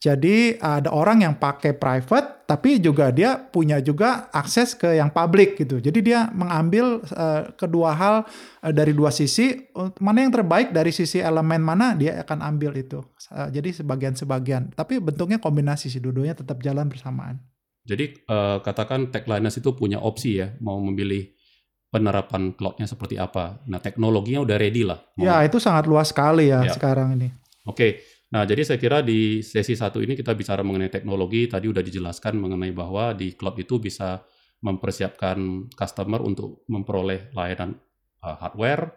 Jadi 0.00 0.56
ada 0.56 0.88
orang 0.96 1.20
yang 1.28 1.36
pakai 1.36 1.76
private, 1.76 2.48
tapi 2.48 2.80
juga 2.80 3.12
dia 3.12 3.36
punya 3.36 3.84
juga 3.84 4.32
akses 4.32 4.72
ke 4.72 4.96
yang 4.96 5.12
public 5.12 5.60
gitu. 5.60 5.76
Jadi 5.76 6.00
dia 6.00 6.32
mengambil 6.32 7.04
uh, 7.12 7.52
kedua 7.52 7.92
hal 7.92 8.24
uh, 8.64 8.72
dari 8.72 8.96
dua 8.96 9.12
sisi, 9.12 9.60
mana 10.00 10.24
yang 10.24 10.32
terbaik 10.32 10.72
dari 10.72 10.88
sisi 10.88 11.20
elemen 11.20 11.60
mana 11.60 11.92
dia 11.92 12.24
akan 12.24 12.40
ambil 12.40 12.80
itu. 12.80 13.04
Uh, 13.28 13.52
jadi 13.52 13.76
sebagian-sebagian, 13.76 14.72
tapi 14.72 15.04
bentuknya 15.04 15.36
kombinasi 15.36 15.92
sih, 15.92 16.00
dua 16.00 16.32
tetap 16.32 16.64
jalan 16.64 16.88
bersamaan. 16.88 17.36
Jadi 17.84 18.24
uh, 18.24 18.64
katakan 18.64 19.12
techliners 19.12 19.60
itu 19.60 19.76
punya 19.76 20.00
opsi 20.00 20.40
ya, 20.40 20.56
mau 20.64 20.80
memilih 20.80 21.28
penerapan 21.92 22.56
cloudnya 22.56 22.88
seperti 22.88 23.20
apa. 23.20 23.60
Nah 23.68 23.84
teknologinya 23.84 24.48
udah 24.48 24.56
ready 24.56 24.80
lah. 24.80 24.96
Mau... 25.20 25.28
Ya 25.28 25.44
itu 25.44 25.60
sangat 25.60 25.84
luas 25.84 26.08
sekali 26.08 26.48
ya, 26.48 26.64
ya. 26.64 26.72
sekarang 26.72 27.20
ini. 27.20 27.28
Oke. 27.68 27.76
Okay. 27.76 27.92
Nah, 28.30 28.46
jadi 28.46 28.62
saya 28.62 28.78
kira 28.78 29.02
di 29.02 29.42
sesi 29.42 29.74
satu 29.74 29.98
ini 29.98 30.14
kita 30.14 30.38
bicara 30.38 30.62
mengenai 30.62 30.86
teknologi. 30.86 31.50
Tadi 31.50 31.66
udah 31.66 31.82
dijelaskan 31.82 32.38
mengenai 32.38 32.70
bahwa 32.70 33.10
di 33.10 33.34
cloud 33.34 33.58
itu 33.58 33.82
bisa 33.82 34.22
mempersiapkan 34.62 35.70
customer 35.74 36.22
untuk 36.22 36.62
memperoleh 36.70 37.34
layanan 37.34 37.74
uh, 38.22 38.36
hardware, 38.38 38.92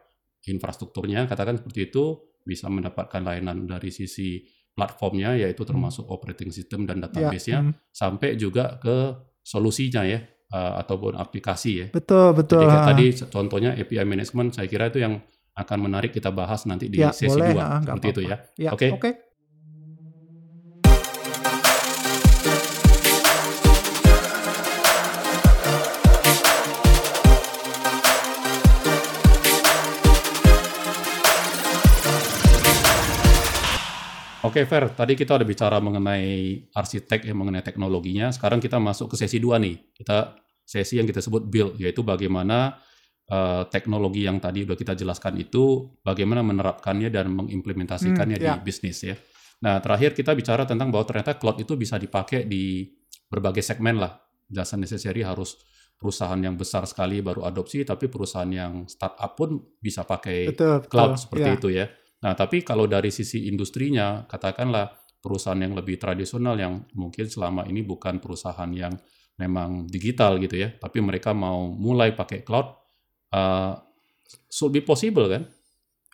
infrastrukturnya, 0.46 1.26
katakan 1.26 1.58
seperti 1.58 1.90
itu, 1.90 2.20
bisa 2.44 2.68
mendapatkan 2.68 3.24
layanan 3.24 3.66
dari 3.66 3.90
sisi 3.90 4.44
platformnya, 4.76 5.34
yaitu 5.40 5.64
termasuk 5.64 6.06
hmm. 6.06 6.14
operating 6.14 6.52
system 6.52 6.86
dan 6.86 7.00
ya, 7.00 7.04
database-nya, 7.08 7.58
ya. 7.58 7.62
hmm. 7.64 7.74
sampai 7.90 8.30
juga 8.36 8.78
ke 8.78 9.18
solusinya 9.42 10.04
ya, 10.04 10.20
uh, 10.52 10.78
ataupun 10.84 11.16
aplikasi 11.16 11.72
ya. 11.80 11.88
Betul, 11.90 12.36
betul. 12.36 12.68
Jadi 12.68 12.78
tadi 12.86 13.06
contohnya 13.32 13.72
API 13.74 14.06
management, 14.06 14.60
saya 14.60 14.68
kira 14.68 14.92
itu 14.92 15.00
yang 15.00 15.24
akan 15.54 15.78
menarik 15.86 16.10
kita 16.10 16.34
bahas 16.34 16.66
nanti 16.66 16.90
di 16.90 16.98
ya, 16.98 17.14
sesi 17.14 17.30
boleh, 17.30 17.54
2 17.54 17.62
ah, 17.62 17.78
seperti 17.78 17.90
apa 17.94 17.98
-apa. 18.02 18.10
itu 18.10 18.22
ya. 18.26 18.38
ya 18.58 18.70
Oke. 18.74 18.90
Okay? 18.90 18.92
Okay. 18.98 19.14
Oke, 34.44 34.60
okay, 34.60 34.70
Fer. 34.70 34.86
Tadi 34.92 35.14
kita 35.16 35.40
udah 35.40 35.48
bicara 35.48 35.78
mengenai 35.80 36.68
arsitek 36.76 37.26
ya, 37.26 37.34
mengenai 37.34 37.64
teknologinya. 37.64 38.28
Sekarang 38.28 38.60
kita 38.60 38.76
masuk 38.76 39.16
ke 39.16 39.16
sesi 39.16 39.40
dua 39.40 39.56
nih. 39.56 39.80
Kita 39.96 40.36
sesi 40.62 41.00
yang 41.00 41.08
kita 41.08 41.24
sebut 41.24 41.48
build, 41.48 41.80
yaitu 41.80 42.04
bagaimana 42.04 42.76
uh, 43.32 43.64
teknologi 43.70 44.26
yang 44.28 44.42
tadi 44.42 44.68
udah 44.68 44.76
kita 44.76 44.98
jelaskan 44.98 45.40
itu 45.40 45.94
bagaimana 46.04 46.44
menerapkannya 46.44 47.08
dan 47.14 47.32
mengimplementasikannya 47.32 48.38
hmm, 48.40 48.44
yeah. 48.44 48.58
di 48.58 48.60
ya. 48.60 48.66
bisnis 48.66 48.98
ya. 49.06 49.16
Nah, 49.64 49.80
terakhir 49.80 50.12
kita 50.12 50.36
bicara 50.36 50.68
tentang 50.68 50.92
bahwa 50.92 51.08
ternyata 51.08 51.40
cloud 51.40 51.64
itu 51.64 51.80
bisa 51.80 51.96
dipakai 51.96 52.44
di 52.44 52.84
berbagai 53.32 53.64
segmen 53.64 53.96
lah. 53.96 54.12
Jasa 54.52 54.76
necessary 54.76 55.24
harus 55.24 55.56
perusahaan 55.96 56.36
yang 56.36 56.60
besar 56.60 56.84
sekali 56.84 57.24
baru 57.24 57.48
adopsi, 57.48 57.88
tapi 57.88 58.12
perusahaan 58.12 58.50
yang 58.52 58.84
startup 58.92 59.40
pun 59.40 59.56
bisa 59.80 60.04
pakai 60.04 60.52
betul, 60.52 60.84
cloud 60.92 61.16
betul, 61.16 61.22
seperti 61.24 61.48
yeah. 61.48 61.58
itu 61.58 61.70
ya. 61.72 61.86
Nah, 62.28 62.34
tapi 62.36 62.60
kalau 62.64 62.92
dari 62.92 63.08
sisi 63.08 63.48
industrinya, 63.48 64.28
katakanlah 64.28 64.92
perusahaan 65.24 65.60
yang 65.60 65.72
lebih 65.72 65.96
tradisional 65.96 66.60
yang 66.60 66.84
mungkin 67.00 67.32
selama 67.32 67.64
ini 67.64 67.88
bukan 67.88 68.20
perusahaan 68.20 68.68
yang 68.76 68.92
memang 69.40 69.88
digital 69.88 70.36
gitu 70.44 70.60
ya, 70.60 70.76
tapi 70.76 71.00
mereka 71.00 71.32
mau 71.32 71.72
mulai 71.72 72.12
pakai 72.12 72.44
cloud, 72.44 72.83
uh, 73.34 73.82
should 74.54 74.70
be 74.70 74.86
possible 74.86 75.26
kan? 75.26 75.50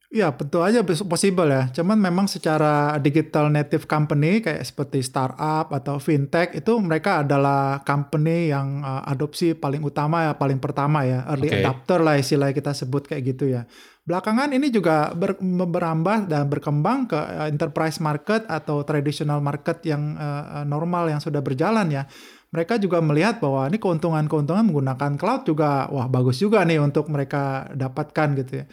Ya 0.09 0.33
betul 0.33 0.65
aja 0.65 0.81
possible 0.81 1.53
ya. 1.53 1.69
Cuman 1.69 2.01
memang 2.01 2.25
secara 2.25 2.97
digital 2.97 3.53
native 3.53 3.85
company 3.85 4.41
kayak 4.41 4.65
seperti 4.65 5.05
startup 5.05 5.69
atau 5.69 6.01
fintech 6.01 6.57
itu 6.57 6.73
mereka 6.81 7.21
adalah 7.21 7.85
company 7.85 8.49
yang 8.49 8.81
uh, 8.81 9.05
adopsi 9.05 9.53
paling 9.53 9.85
utama 9.85 10.25
ya, 10.25 10.33
paling 10.33 10.57
pertama 10.57 11.05
ya, 11.05 11.29
early 11.29 11.53
okay. 11.53 11.61
adapter 11.61 12.01
lah 12.01 12.17
istilahnya 12.17 12.57
kita 12.57 12.73
sebut 12.73 13.05
kayak 13.05 13.37
gitu 13.37 13.53
ya. 13.53 13.69
belakangan 14.09 14.49
ini 14.57 14.73
juga 14.73 15.13
ber, 15.13 15.37
berambah 15.37 16.25
dan 16.25 16.49
berkembang 16.49 17.05
ke 17.05 17.13
uh, 17.13 17.45
enterprise 17.45 18.01
market 18.01 18.49
atau 18.49 18.81
traditional 18.81 19.37
market 19.37 19.85
yang 19.85 20.17
uh, 20.17 20.65
normal 20.65 21.13
yang 21.13 21.21
sudah 21.21 21.45
berjalan 21.45 21.85
ya. 21.93 22.09
Mereka 22.49 22.81
juga 22.81 22.97
melihat 22.97 23.37
bahwa 23.37 23.69
ini 23.69 23.77
keuntungan-keuntungan 23.77 24.65
menggunakan 24.65 25.21
cloud 25.21 25.45
juga 25.45 25.85
wah 25.93 26.09
bagus 26.09 26.41
juga 26.41 26.65
nih 26.65 26.81
untuk 26.81 27.05
mereka 27.13 27.69
dapatkan 27.77 28.27
gitu 28.41 28.53
ya. 28.63 28.65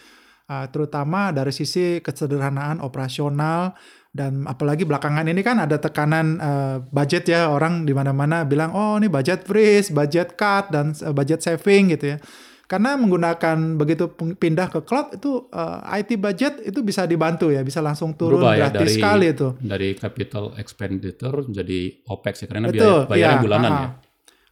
Uh, 0.47 0.65
terutama 0.71 1.35
dari 1.35 1.51
sisi 1.51 1.99
kesederhanaan 1.99 2.79
operasional 2.79 3.75
dan 4.15 4.47
apalagi 4.47 4.87
belakangan 4.87 5.27
ini 5.27 5.43
kan 5.43 5.59
ada 5.61 5.77
tekanan 5.77 6.39
uh, 6.39 6.77
budget 6.89 7.29
ya 7.29 7.53
orang 7.53 7.85
di 7.85 7.93
mana-mana 7.93 8.47
bilang 8.47 8.73
oh 8.73 8.97
ini 8.97 9.13
budget 9.13 9.45
freeze, 9.45 9.93
budget 9.93 10.39
cut 10.39 10.73
dan 10.73 10.97
uh, 11.05 11.13
budget 11.13 11.45
saving 11.45 11.93
gitu 11.93 12.17
ya. 12.17 12.19
Karena 12.67 12.99
menggunakan 12.99 13.79
begitu 13.79 14.11
pindah 14.15 14.67
ke 14.67 14.83
cloud 14.83 15.15
itu 15.15 15.47
uh, 15.55 15.87
eh, 15.87 16.03
IT 16.03 16.19
budget 16.19 16.55
itu 16.67 16.83
bisa 16.83 17.07
dibantu 17.07 17.55
ya, 17.55 17.63
bisa 17.63 17.79
langsung 17.79 18.19
turun 18.19 18.43
Berubah 18.43 18.59
ya, 18.59 18.61
gratis 18.67 18.91
dari, 18.91 18.95
sekali 18.99 19.27
itu. 19.31 19.49
Dari 19.63 19.89
capital 19.95 20.45
expenditure 20.59 21.47
menjadi 21.47 21.81
OPEX 22.11 22.35
ya 22.43 22.47
karena 22.51 22.67
Betul, 22.67 22.99
biaya 23.07 23.07
bayarnya 23.07 23.39
ya, 23.39 23.43
bulanan 23.47 23.71
uh, 23.71 23.79
ya. 23.79 23.89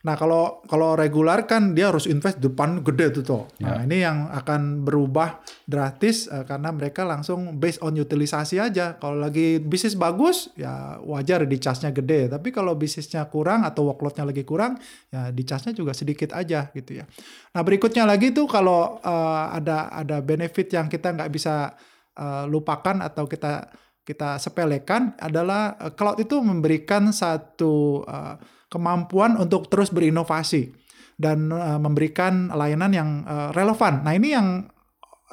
Nah 0.05 0.21
kalau 0.21 0.61
kalau 0.69 0.93
regular 0.93 1.49
kan 1.49 1.73
dia 1.73 1.89
harus 1.89 2.05
invest 2.05 2.37
depan 2.37 2.85
gede 2.85 3.21
tuh 3.21 3.25
toh. 3.25 3.43
Nah 3.65 3.81
ya. 3.81 3.89
ini 3.89 4.05
yang 4.05 4.29
akan 4.29 4.85
berubah 4.85 5.41
drastis 5.65 6.29
uh, 6.29 6.45
karena 6.45 6.77
mereka 6.77 7.09
langsung 7.09 7.57
based 7.57 7.81
on 7.81 7.97
utilisasi 7.97 8.61
aja. 8.61 9.01
Kalau 9.01 9.17
lagi 9.17 9.57
bisnis 9.65 9.97
bagus 9.97 10.53
ya 10.61 11.01
wajar 11.01 11.49
di 11.49 11.57
charge-nya 11.57 11.97
gede. 11.97 12.29
Tapi 12.29 12.53
kalau 12.53 12.77
bisnisnya 12.77 13.25
kurang 13.33 13.65
atau 13.65 13.89
workload-nya 13.89 14.29
lagi 14.29 14.45
kurang 14.45 14.77
ya 15.09 15.33
di 15.33 15.41
charge-nya 15.41 15.73
juga 15.73 15.97
sedikit 15.97 16.37
aja 16.37 16.69
gitu 16.77 17.01
ya. 17.01 17.09
Nah 17.57 17.65
berikutnya 17.65 18.05
lagi 18.05 18.37
tuh 18.37 18.45
kalau 18.45 19.01
uh, 19.01 19.57
ada 19.57 19.89
ada 19.89 20.21
benefit 20.21 20.69
yang 20.69 20.93
kita 20.93 21.17
nggak 21.17 21.33
bisa 21.33 21.73
uh, 22.21 22.45
lupakan 22.45 23.01
atau 23.01 23.25
kita 23.25 23.73
kita 24.05 24.37
sepelekan 24.37 25.17
adalah 25.17 25.81
uh, 25.81 25.97
cloud 25.97 26.21
itu 26.21 26.37
memberikan 26.45 27.09
satu 27.09 28.05
uh, 28.05 28.37
kemampuan 28.75 29.39
untuk 29.39 29.71
terus 29.71 29.95
berinovasi 29.95 30.75
dan 31.15 31.55
uh, 31.55 31.79
memberikan 31.79 32.51
layanan 32.51 32.91
yang 32.91 33.11
uh, 33.23 33.55
relevan. 33.55 34.03
Nah, 34.03 34.13
ini 34.19 34.35
yang 34.35 34.67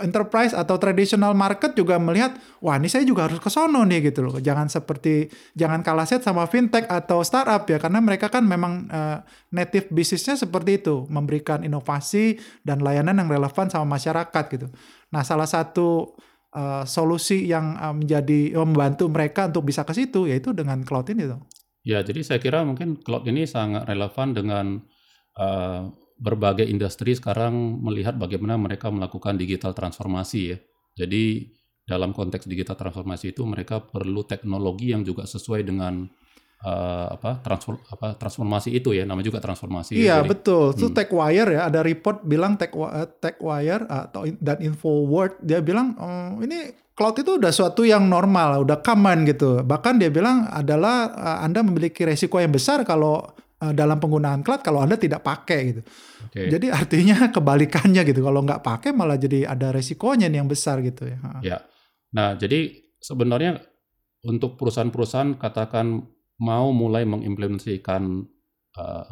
enterprise 0.01 0.57
atau 0.57 0.81
traditional 0.81 1.37
market 1.37 1.77
juga 1.77 2.01
melihat, 2.01 2.33
wah 2.63 2.79
ini 2.79 2.89
saya 2.89 3.05
juga 3.05 3.29
harus 3.29 3.37
ke 3.37 3.49
sono 3.53 3.85
nih 3.85 4.09
gitu 4.09 4.25
loh. 4.25 4.35
Jangan 4.41 4.71
seperti 4.71 5.29
jangan 5.53 5.85
kalah 5.85 6.09
set 6.09 6.25
sama 6.25 6.49
fintech 6.49 6.89
atau 6.89 7.21
startup 7.21 7.67
ya 7.69 7.77
karena 7.77 8.01
mereka 8.01 8.31
kan 8.31 8.41
memang 8.41 8.89
uh, 8.89 9.21
native 9.53 9.91
bisnisnya 9.93 10.39
seperti 10.39 10.81
itu, 10.81 11.05
memberikan 11.07 11.61
inovasi 11.61 12.41
dan 12.65 12.81
layanan 12.81 13.21
yang 13.21 13.29
relevan 13.29 13.69
sama 13.69 13.97
masyarakat 13.97 14.43
gitu. 14.49 14.67
Nah, 15.13 15.21
salah 15.21 15.47
satu 15.47 16.17
uh, 16.55 16.83
solusi 16.87 17.45
yang 17.45 17.77
uh, 17.77 17.93
menjadi 17.93 18.57
membantu 18.57 19.11
mereka 19.11 19.51
untuk 19.51 19.69
bisa 19.69 19.85
ke 19.85 19.93
situ 19.93 20.25
yaitu 20.25 20.55
dengan 20.55 20.81
cloud 20.81 21.07
ini 21.11 21.29
tuh. 21.29 21.41
Ya, 21.81 22.05
jadi 22.05 22.21
saya 22.21 22.39
kira 22.41 22.61
mungkin 22.61 23.01
cloud 23.01 23.25
ini 23.25 23.49
sangat 23.49 23.89
relevan 23.89 24.37
dengan 24.37 24.65
uh, 25.37 25.89
berbagai 26.21 26.69
industri 26.69 27.17
sekarang 27.17 27.81
melihat 27.81 28.13
bagaimana 28.13 28.53
mereka 28.61 28.93
melakukan 28.93 29.37
digital 29.41 29.73
transformasi 29.73 30.41
ya. 30.53 30.57
Jadi 30.93 31.49
dalam 31.81 32.13
konteks 32.13 32.45
digital 32.45 32.77
transformasi 32.77 33.33
itu 33.33 33.41
mereka 33.43 33.81
perlu 33.81 34.21
teknologi 34.23 34.93
yang 34.93 35.01
juga 35.01 35.25
sesuai 35.25 35.65
dengan 35.65 36.05
uh, 36.63 37.07
apa 37.17 37.41
transform 37.41 37.81
apa 37.89 38.15
transformasi 38.15 38.69
itu 38.77 38.93
ya 38.93 39.03
namanya 39.03 39.33
juga 39.33 39.41
transformasi 39.41 39.97
iya 39.97 40.21
ya, 40.21 40.25
betul 40.25 40.71
itu 40.77 40.87
hmm. 40.87 40.95
TechWire 40.95 41.49
ya 41.57 41.61
ada 41.67 41.81
report 41.81 42.23
bilang 42.23 42.55
Tech 42.55 42.71
TechWire 43.19 43.89
atau 43.89 44.29
dan 44.39 44.57
InfoWord 44.61 45.41
dia 45.41 45.59
bilang 45.59 45.97
oh, 45.97 46.39
ini 46.39 46.71
cloud 47.01 47.17
itu 47.17 47.41
udah 47.41 47.49
suatu 47.49 47.81
yang 47.81 48.05
normal, 48.05 48.61
udah 48.61 48.77
common 48.85 49.25
gitu. 49.25 49.65
Bahkan 49.65 49.97
dia 49.97 50.13
bilang 50.13 50.45
adalah 50.45 51.09
uh, 51.09 51.39
Anda 51.41 51.65
memiliki 51.65 52.05
resiko 52.05 52.37
yang 52.37 52.53
besar 52.53 52.85
kalau 52.85 53.25
uh, 53.57 53.73
dalam 53.73 53.97
penggunaan 53.97 54.45
cloud 54.45 54.61
kalau 54.61 54.85
Anda 54.85 55.01
tidak 55.01 55.25
pakai 55.25 55.59
gitu. 55.73 55.81
Okay. 56.29 56.53
Jadi 56.53 56.69
artinya 56.69 57.25
kebalikannya 57.35 58.05
gitu. 58.05 58.21
Kalau 58.21 58.45
nggak 58.45 58.61
pakai 58.61 58.93
malah 58.93 59.17
jadi 59.17 59.49
ada 59.49 59.73
resikonya 59.73 60.29
yang 60.29 60.45
besar 60.45 60.85
gitu 60.85 61.09
ya. 61.09 61.17
Ya. 61.41 61.57
Nah, 62.13 62.37
jadi 62.37 62.69
sebenarnya 63.01 63.57
untuk 64.21 64.61
perusahaan-perusahaan 64.61 65.41
katakan 65.41 66.05
mau 66.37 66.69
mulai 66.69 67.01
mengimplementasikan 67.09 68.29
uh, 68.77 69.09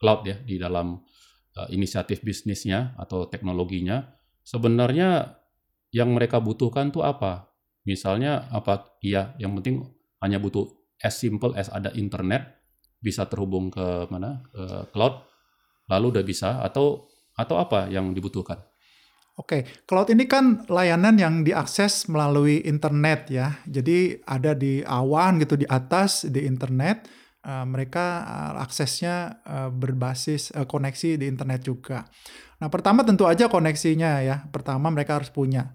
cloud 0.00 0.24
ya 0.24 0.40
di 0.40 0.56
dalam 0.56 0.96
uh, 1.60 1.68
inisiatif 1.68 2.24
bisnisnya 2.24 2.96
atau 2.96 3.28
teknologinya, 3.28 4.00
sebenarnya 4.40 5.37
yang 5.94 6.12
mereka 6.12 6.38
butuhkan 6.38 6.92
tuh 6.92 7.04
apa? 7.04 7.48
Misalnya 7.88 8.48
apa? 8.52 8.98
Iya, 9.00 9.36
yang 9.40 9.56
penting 9.58 9.84
hanya 10.20 10.36
butuh 10.42 10.68
as 11.00 11.16
simple 11.16 11.54
as 11.54 11.70
ada 11.70 11.94
internet 11.94 12.58
bisa 12.98 13.24
terhubung 13.30 13.70
ke 13.70 14.10
mana? 14.10 14.42
ke 14.50 14.90
cloud 14.90 15.22
lalu 15.88 16.18
udah 16.18 16.24
bisa 16.26 16.60
atau 16.60 17.08
atau 17.38 17.56
apa 17.56 17.86
yang 17.88 18.12
dibutuhkan? 18.12 18.58
Oke, 19.38 19.62
cloud 19.86 20.10
ini 20.10 20.26
kan 20.26 20.66
layanan 20.66 21.14
yang 21.14 21.34
diakses 21.46 22.10
melalui 22.10 22.58
internet 22.66 23.30
ya. 23.30 23.54
Jadi 23.70 24.18
ada 24.26 24.50
di 24.50 24.82
awan 24.82 25.38
gitu 25.38 25.54
di 25.54 25.66
atas 25.70 26.26
di 26.26 26.42
internet. 26.42 27.06
Uh, 27.38 27.62
mereka 27.62 28.26
uh, 28.26 28.54
aksesnya 28.66 29.38
uh, 29.46 29.70
berbasis 29.70 30.50
uh, 30.58 30.66
koneksi 30.66 31.22
di 31.22 31.30
internet 31.30 31.62
juga. 31.62 32.02
Nah, 32.58 32.68
pertama 32.68 33.06
tentu 33.06 33.24
aja 33.30 33.46
koneksinya 33.46 34.22
ya. 34.22 34.46
Pertama 34.50 34.90
mereka 34.90 35.18
harus 35.18 35.30
punya. 35.30 35.74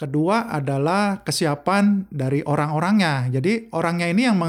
Kedua 0.00 0.48
adalah 0.48 1.20
kesiapan 1.20 2.08
dari 2.08 2.40
orang-orangnya. 2.40 3.28
Jadi 3.28 3.68
orangnya 3.76 4.08
ini 4.08 4.24
yang 4.24 4.40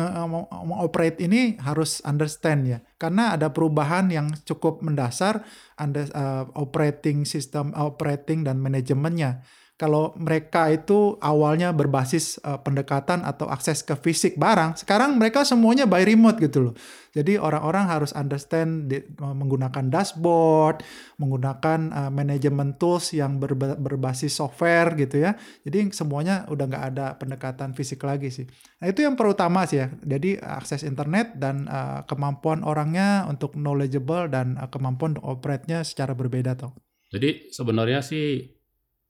mengoperate 0.64 1.20
ini 1.20 1.60
harus 1.60 2.00
understand 2.08 2.72
ya. 2.72 2.80
Karena 2.96 3.36
ada 3.36 3.52
perubahan 3.52 4.08
yang 4.08 4.32
cukup 4.48 4.80
mendasar 4.80 5.44
under, 5.76 6.08
uh, 6.16 6.48
operating 6.56 7.28
system, 7.28 7.76
operating 7.76 8.48
dan 8.48 8.64
manajemennya 8.64 9.44
kalau 9.82 10.14
mereka 10.14 10.70
itu 10.70 11.18
awalnya 11.18 11.74
berbasis 11.74 12.38
uh, 12.46 12.62
pendekatan 12.62 13.26
atau 13.26 13.50
akses 13.50 13.82
ke 13.82 13.98
fisik 13.98 14.38
barang, 14.38 14.78
sekarang 14.78 15.18
mereka 15.18 15.42
semuanya 15.42 15.90
by 15.90 16.06
remote 16.06 16.38
gitu 16.38 16.70
loh. 16.70 16.74
Jadi 17.18 17.42
orang-orang 17.42 17.90
harus 17.90 18.14
understand 18.14 18.94
di, 18.94 19.02
menggunakan 19.18 19.90
dashboard, 19.90 20.86
menggunakan 21.18 21.90
uh, 21.90 22.12
manajemen 22.14 22.78
tools 22.78 23.10
yang 23.18 23.42
ber, 23.42 23.58
berbasis 23.58 24.38
software 24.38 24.94
gitu 25.02 25.26
ya. 25.26 25.34
Jadi 25.66 25.90
semuanya 25.98 26.46
udah 26.54 26.66
nggak 26.70 26.86
ada 26.94 27.18
pendekatan 27.18 27.74
fisik 27.74 28.06
lagi 28.06 28.30
sih. 28.30 28.46
Nah 28.86 28.86
itu 28.86 29.02
yang 29.02 29.18
pertama 29.18 29.66
sih 29.66 29.82
ya. 29.82 29.90
Jadi 30.06 30.38
akses 30.38 30.86
internet 30.86 31.42
dan 31.42 31.66
uh, 31.66 32.06
kemampuan 32.06 32.62
orangnya 32.62 33.26
untuk 33.26 33.58
knowledgeable 33.58 34.30
dan 34.30 34.62
uh, 34.62 34.70
kemampuan 34.70 35.18
operate-nya 35.26 35.82
secara 35.82 36.14
berbeda 36.14 36.54
toh. 36.54 36.78
Jadi 37.10 37.50
sebenarnya 37.50 38.06
sih 38.06 38.61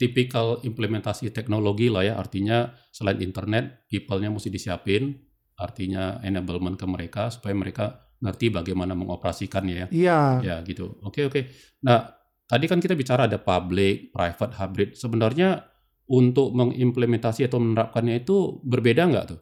tipikal 0.01 0.57
implementasi 0.65 1.29
teknologi 1.29 1.93
lah 1.93 2.01
ya, 2.01 2.13
artinya 2.17 2.73
selain 2.89 3.21
internet, 3.21 3.85
people-nya 3.85 4.33
mesti 4.33 4.49
disiapin, 4.49 5.13
artinya 5.61 6.17
enablement 6.25 6.73
ke 6.73 6.89
mereka 6.89 7.29
supaya 7.29 7.53
mereka 7.53 8.09
ngerti 8.21 8.49
bagaimana 8.49 8.97
mengoperasikannya 8.97 9.75
ya. 9.77 9.87
Iya. 9.93 10.19
Ya 10.41 10.55
gitu. 10.65 10.97
Oke 11.05 11.29
oke. 11.29 11.53
Nah 11.85 12.09
tadi 12.49 12.65
kan 12.65 12.81
kita 12.81 12.97
bicara 12.97 13.29
ada 13.29 13.37
public, 13.37 14.09
private, 14.09 14.57
hybrid. 14.57 14.89
Sebenarnya 14.97 15.61
untuk 16.09 16.53
mengimplementasi 16.57 17.45
atau 17.45 17.61
menerapkannya 17.61 18.25
itu 18.25 18.57
berbeda 18.65 19.05
nggak 19.05 19.25
tuh? 19.29 19.39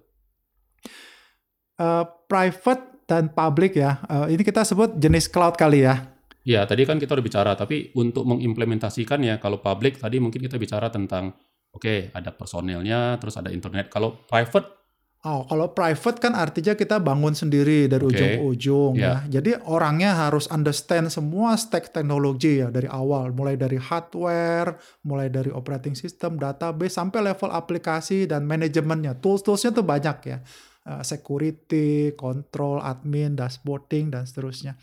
Uh, 1.79 2.03
private 2.27 3.07
dan 3.07 3.31
public 3.31 3.79
ya. 3.79 4.03
Uh, 4.05 4.27
ini 4.27 4.43
kita 4.43 4.67
sebut 4.67 4.99
jenis 4.99 5.31
cloud 5.31 5.55
kali 5.55 5.87
ya. 5.87 6.08
Ya, 6.47 6.63
tadi 6.63 6.87
kan 6.87 6.97
kita 6.97 7.13
udah 7.15 7.25
bicara, 7.25 7.51
tapi 7.53 7.91
untuk 7.99 8.23
mengimplementasikan 8.23 9.19
ya, 9.21 9.35
kalau 9.37 9.59
public 9.59 9.99
tadi 9.99 10.23
mungkin 10.23 10.39
kita 10.39 10.55
bicara 10.55 10.87
tentang, 10.87 11.35
oke, 11.75 11.83
okay, 11.83 11.99
ada 12.15 12.31
personelnya, 12.31 13.19
terus 13.19 13.35
ada 13.35 13.51
internet. 13.51 13.91
Kalau 13.91 14.23
private 14.25 14.79
Oh, 15.19 15.43
kalau 15.43 15.75
private 15.75 16.15
kan 16.23 16.31
artinya 16.31 16.79
kita 16.79 16.95
bangun 17.03 17.35
sendiri 17.35 17.91
dari 17.91 18.07
okay. 18.07 18.15
ujung 18.15 18.31
ke 18.31 18.39
ujung 18.39 18.93
yeah. 18.95 19.19
ya. 19.27 19.43
Jadi 19.43 19.51
orangnya 19.67 20.15
harus 20.15 20.47
understand 20.47 21.11
semua 21.11 21.59
stack 21.59 21.91
teknologi 21.91 22.63
ya 22.63 22.71
dari 22.71 22.87
awal, 22.87 23.35
mulai 23.35 23.59
dari 23.59 23.75
hardware, 23.75 24.79
mulai 25.03 25.27
dari 25.27 25.51
operating 25.51 25.91
system, 25.91 26.39
database 26.39 26.95
sampai 26.95 27.35
level 27.35 27.51
aplikasi 27.51 28.31
dan 28.31 28.47
manajemennya. 28.47 29.19
Tools-toolsnya 29.19 29.75
tuh 29.75 29.83
banyak 29.83 30.17
ya. 30.23 30.39
Uh, 30.87 31.03
security, 31.03 32.15
control, 32.15 32.79
admin, 32.79 33.35
dashboarding 33.35 34.15
dan 34.15 34.23
seterusnya. 34.23 34.79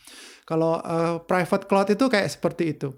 Kalau 0.46 0.78
uh, 0.78 1.18
private 1.26 1.66
cloud 1.66 1.90
itu 1.90 2.06
kayak 2.06 2.30
seperti 2.30 2.78
itu. 2.78 2.94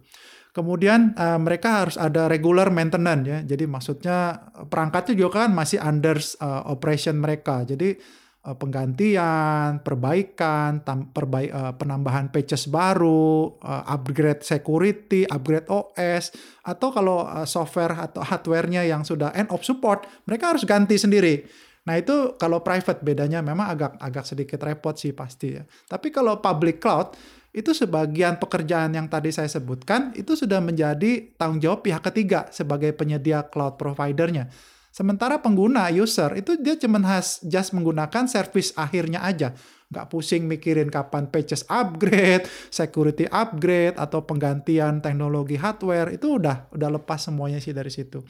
Kemudian 0.53 1.17
uh, 1.17 1.41
mereka 1.41 1.87
harus 1.87 1.97
ada 1.97 2.29
regular 2.29 2.69
maintenance 2.69 3.25
ya. 3.25 3.39
Jadi 3.41 3.65
maksudnya 3.65 4.37
perangkatnya 4.69 5.15
juga 5.17 5.47
kan 5.47 5.57
masih 5.57 5.81
under 5.81 6.21
uh, 6.45 6.69
operation 6.69 7.17
mereka. 7.17 7.65
Jadi 7.65 7.97
uh, 8.45 8.57
penggantian, 8.57 9.81
perbaikan, 9.81 10.85
tam, 10.85 11.09
uh, 11.09 11.73
penambahan 11.73 12.29
patches 12.29 12.69
baru, 12.69 13.57
uh, 13.61 13.83
upgrade 13.87 14.45
security, 14.45 15.25
upgrade 15.29 15.69
OS, 15.73 16.37
atau 16.65 16.89
kalau 16.93 17.25
uh, 17.25 17.49
software 17.49 17.97
atau 17.97 18.21
hardware-nya 18.25 18.85
yang 18.85 19.09
sudah 19.09 19.33
end 19.33 19.49
of 19.49 19.65
support, 19.65 20.05
mereka 20.29 20.53
harus 20.53 20.69
ganti 20.69 21.01
sendiri. 21.01 21.49
Nah 21.89 21.97
itu 21.97 22.37
kalau 22.37 22.61
private 22.61 23.01
bedanya 23.01 23.41
memang 23.41 23.73
agak 23.73 23.97
agak 23.97 24.25
sedikit 24.29 24.61
repot 24.61 24.93
sih 25.01 25.17
pasti 25.17 25.57
ya. 25.57 25.65
Tapi 25.65 26.13
kalau 26.13 26.37
public 26.37 26.85
cloud 26.85 27.17
itu 27.59 27.75
sebagian 27.75 28.39
pekerjaan 28.39 28.95
yang 28.95 29.11
tadi 29.11 29.35
saya 29.35 29.51
sebutkan 29.51 30.15
itu 30.15 30.39
sudah 30.39 30.63
menjadi 30.63 31.35
tanggung 31.35 31.59
jawab 31.59 31.83
pihak 31.83 32.07
ketiga 32.07 32.47
sebagai 32.55 32.95
penyedia 32.95 33.43
cloud 33.51 33.75
providernya. 33.75 34.47
Sementara 34.95 35.43
pengguna 35.43 35.91
user 35.91 36.39
itu 36.39 36.55
dia 36.63 36.79
cuma 36.79 37.03
has 37.03 37.43
just 37.43 37.75
menggunakan 37.75 38.31
service 38.31 38.71
akhirnya 38.79 39.27
aja, 39.27 39.55
nggak 39.91 40.07
pusing 40.07 40.47
mikirin 40.47 40.89
kapan 40.89 41.27
patches 41.29 41.67
upgrade, 41.67 42.47
security 42.71 43.27
upgrade 43.29 43.99
atau 43.99 44.23
penggantian 44.23 45.03
teknologi 45.03 45.59
hardware 45.59 46.15
itu 46.15 46.39
udah 46.39 46.71
udah 46.71 46.89
lepas 46.99 47.21
semuanya 47.27 47.59
sih 47.59 47.75
dari 47.75 47.91
situ. 47.91 48.23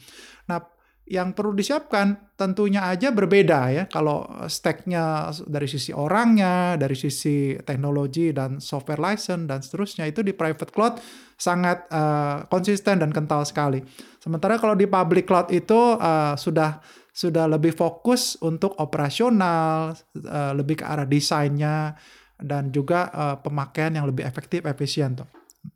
Nah 0.49 0.78
yang 1.09 1.33
perlu 1.33 1.57
disiapkan 1.57 2.37
tentunya 2.37 2.85
aja 2.85 3.09
berbeda 3.09 3.59
ya. 3.73 3.83
Kalau 3.89 4.29
stacknya 4.45 5.33
dari 5.49 5.65
sisi 5.65 5.89
orangnya, 5.89 6.77
dari 6.77 6.93
sisi 6.93 7.57
teknologi 7.65 8.29
dan 8.29 8.61
software 8.61 9.01
license 9.01 9.49
dan 9.49 9.59
seterusnya 9.65 10.05
itu 10.05 10.21
di 10.21 10.37
private 10.37 10.69
cloud 10.69 11.01
sangat 11.33 11.89
uh, 11.89 12.45
konsisten 12.45 13.01
dan 13.01 13.09
kental 13.09 13.41
sekali. 13.41 13.81
Sementara 14.21 14.61
kalau 14.61 14.77
di 14.77 14.85
public 14.85 15.25
cloud 15.25 15.49
itu 15.49 15.97
uh, 15.97 16.37
sudah 16.37 16.77
sudah 17.09 17.49
lebih 17.49 17.73
fokus 17.73 18.37
untuk 18.45 18.77
operasional, 18.77 19.97
uh, 20.23 20.53
lebih 20.53 20.79
ke 20.79 20.85
arah 20.85 21.09
desainnya 21.09 21.97
dan 22.37 22.69
juga 22.69 23.09
uh, 23.11 23.35
pemakaian 23.41 23.97
yang 23.97 24.05
lebih 24.05 24.23
efektif 24.23 24.63
efisien 24.63 25.17
tuh. 25.17 25.27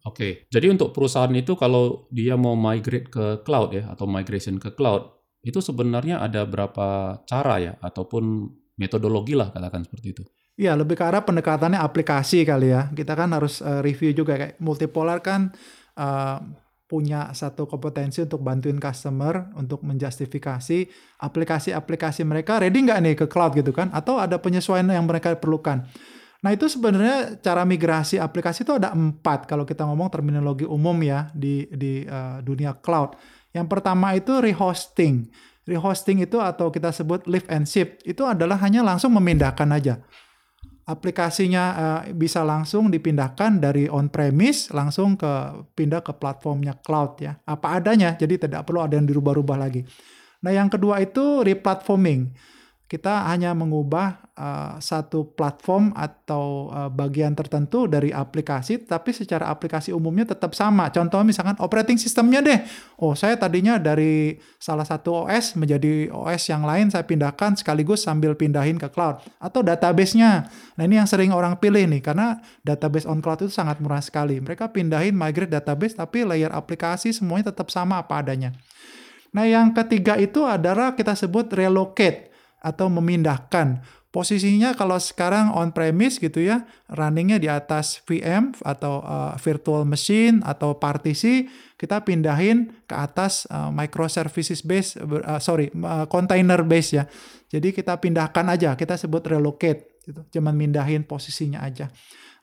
Oke, 0.07 0.47
jadi 0.47 0.71
untuk 0.71 0.95
perusahaan 0.95 1.31
itu 1.35 1.59
kalau 1.59 2.07
dia 2.07 2.39
mau 2.39 2.55
migrate 2.55 3.11
ke 3.11 3.25
cloud 3.43 3.75
ya 3.75 3.91
atau 3.91 4.07
migration 4.07 4.55
ke 4.55 4.71
cloud, 4.71 5.22
itu 5.43 5.59
sebenarnya 5.59 6.23
ada 6.23 6.47
berapa 6.47 7.19
cara 7.27 7.59
ya 7.59 7.73
ataupun 7.83 8.47
metodologi 8.79 9.35
lah 9.35 9.51
katakan 9.51 9.83
seperti 9.83 10.07
itu. 10.15 10.23
Iya, 10.53 10.77
lebih 10.77 10.95
ke 10.95 11.03
arah 11.03 11.25
pendekatannya 11.25 11.81
aplikasi 11.81 12.45
kali 12.45 12.71
ya. 12.71 12.87
Kita 12.93 13.17
kan 13.17 13.33
harus 13.33 13.59
uh, 13.59 13.81
review 13.81 14.13
juga 14.13 14.37
kayak 14.37 14.61
multipolar 14.61 15.19
kan 15.19 15.49
uh, 15.97 16.37
punya 16.85 17.33
satu 17.33 17.65
kompetensi 17.65 18.21
untuk 18.21 18.45
bantuin 18.45 18.77
customer 18.77 19.49
untuk 19.57 19.81
menjustifikasi 19.81 20.85
aplikasi-aplikasi 21.25 22.21
mereka 22.21 22.61
ready 22.61 22.85
nggak 22.85 22.99
nih 23.01 23.15
ke 23.17 23.25
cloud 23.25 23.57
gitu 23.57 23.73
kan 23.73 23.89
atau 23.89 24.21
ada 24.21 24.37
penyesuaian 24.37 24.85
yang 24.85 25.09
mereka 25.09 25.33
perlukan. 25.33 25.89
Nah 26.45 26.51
itu 26.53 26.69
sebenarnya 26.69 27.39
cara 27.41 27.65
migrasi 27.65 28.21
aplikasi 28.21 28.61
itu 28.61 28.77
ada 28.77 28.93
empat 28.93 29.49
kalau 29.49 29.65
kita 29.65 29.87
ngomong 29.89 30.13
terminologi 30.13 30.69
umum 30.69 30.93
ya 31.01 31.33
di 31.33 31.65
di 31.73 32.05
uh, 32.05 32.45
dunia 32.45 32.77
cloud. 32.77 33.17
Yang 33.53 33.67
pertama 33.69 34.17
itu 34.17 34.33
rehosting. 34.41 35.29
Rehosting 35.63 36.19
itu 36.19 36.41
atau 36.43 36.73
kita 36.73 36.91
sebut 36.91 37.23
lift 37.29 37.47
and 37.47 37.63
shift 37.69 38.03
itu 38.03 38.25
adalah 38.27 38.59
hanya 38.59 38.83
langsung 38.83 39.15
memindahkan 39.15 39.69
aja. 39.71 40.03
Aplikasinya 40.83 41.63
uh, 41.71 42.01
bisa 42.11 42.43
langsung 42.43 42.91
dipindahkan 42.91 43.63
dari 43.63 43.87
on 43.87 44.11
premise 44.11 44.67
langsung 44.75 45.15
ke 45.15 45.63
pindah 45.71 46.03
ke 46.03 46.11
platformnya 46.19 46.75
cloud 46.83 47.23
ya. 47.23 47.39
Apa 47.47 47.79
adanya, 47.79 48.19
jadi 48.19 48.35
tidak 48.35 48.67
perlu 48.67 48.83
ada 48.83 48.99
yang 48.99 49.07
dirubah-rubah 49.07 49.55
lagi. 49.55 49.87
Nah, 50.43 50.51
yang 50.51 50.67
kedua 50.67 50.99
itu 50.99 51.39
replatforming 51.47 52.35
kita 52.91 53.25
hanya 53.31 53.57
mengubah 53.57 54.21
uh, 54.37 54.77
satu 54.77 55.33
platform 55.33 55.95
atau 55.97 56.69
uh, 56.69 56.91
bagian 56.93 57.33
tertentu 57.33 57.89
dari 57.89 58.13
aplikasi, 58.13 58.85
tapi 58.85 59.15
secara 59.15 59.49
aplikasi 59.49 59.89
umumnya 59.89 60.29
tetap 60.35 60.53
sama. 60.53 60.93
Contoh 60.93 61.23
misalkan 61.25 61.57
operating 61.57 61.97
sistemnya 61.97 62.43
deh. 62.43 62.59
Oh, 62.99 63.17
saya 63.17 63.39
tadinya 63.39 63.81
dari 63.81 64.37
salah 64.61 64.85
satu 64.85 65.25
OS 65.25 65.57
menjadi 65.57 66.11
OS 66.13 66.51
yang 66.51 66.67
lain 66.67 66.91
saya 66.91 67.07
pindahkan 67.07 67.57
sekaligus 67.57 68.05
sambil 68.05 68.35
pindahin 68.37 68.77
ke 68.77 68.91
cloud. 68.91 69.23
Atau 69.39 69.63
database-nya. 69.65 70.51
Nah, 70.77 70.83
ini 70.83 70.99
yang 70.99 71.09
sering 71.09 71.33
orang 71.33 71.57
pilih 71.57 71.87
nih, 71.87 72.03
karena 72.03 72.43
database 72.61 73.07
on 73.09 73.23
cloud 73.23 73.41
itu 73.47 73.53
sangat 73.53 73.79
murah 73.79 74.03
sekali. 74.03 74.37
Mereka 74.37 74.69
pindahin 74.69 75.15
migrate 75.15 75.49
database, 75.49 75.97
tapi 75.97 76.27
layer 76.27 76.51
aplikasi 76.51 77.15
semuanya 77.15 77.49
tetap 77.49 77.71
sama 77.73 78.03
apa 78.03 78.21
adanya. 78.21 78.53
Nah, 79.33 79.49
yang 79.49 79.73
ketiga 79.73 80.13
itu 80.19 80.45
adalah 80.45 80.93
kita 80.93 81.17
sebut 81.17 81.49
relocate 81.57 82.32
atau 82.63 82.87
memindahkan. 82.87 83.83
Posisinya 84.13 84.77
kalau 84.77 85.01
sekarang 85.01 85.49
on 85.57 85.73
premise 85.73 86.21
gitu 86.21 86.37
ya, 86.45 86.69
runningnya 86.85 87.41
di 87.41 87.49
atas 87.49 87.97
VM 88.05 88.53
atau 88.61 89.01
uh, 89.01 89.33
virtual 89.41 89.89
machine 89.89 90.37
atau 90.45 90.77
partisi, 90.77 91.49
kita 91.81 92.05
pindahin 92.05 92.85
ke 92.85 92.93
atas 92.93 93.49
uh, 93.49 93.73
microservices 93.73 94.61
base, 94.61 95.01
uh, 95.01 95.41
sorry, 95.41 95.73
uh, 95.81 96.05
container 96.05 96.61
base 96.61 96.89
ya. 96.93 97.09
Jadi 97.49 97.73
kita 97.73 97.97
pindahkan 97.97 98.45
aja, 98.53 98.77
kita 98.77 99.01
sebut 99.01 99.25
relocate, 99.33 99.97
gitu. 100.05 100.21
cuman 100.29 100.53
mindahin 100.53 101.01
posisinya 101.09 101.65
aja. 101.65 101.89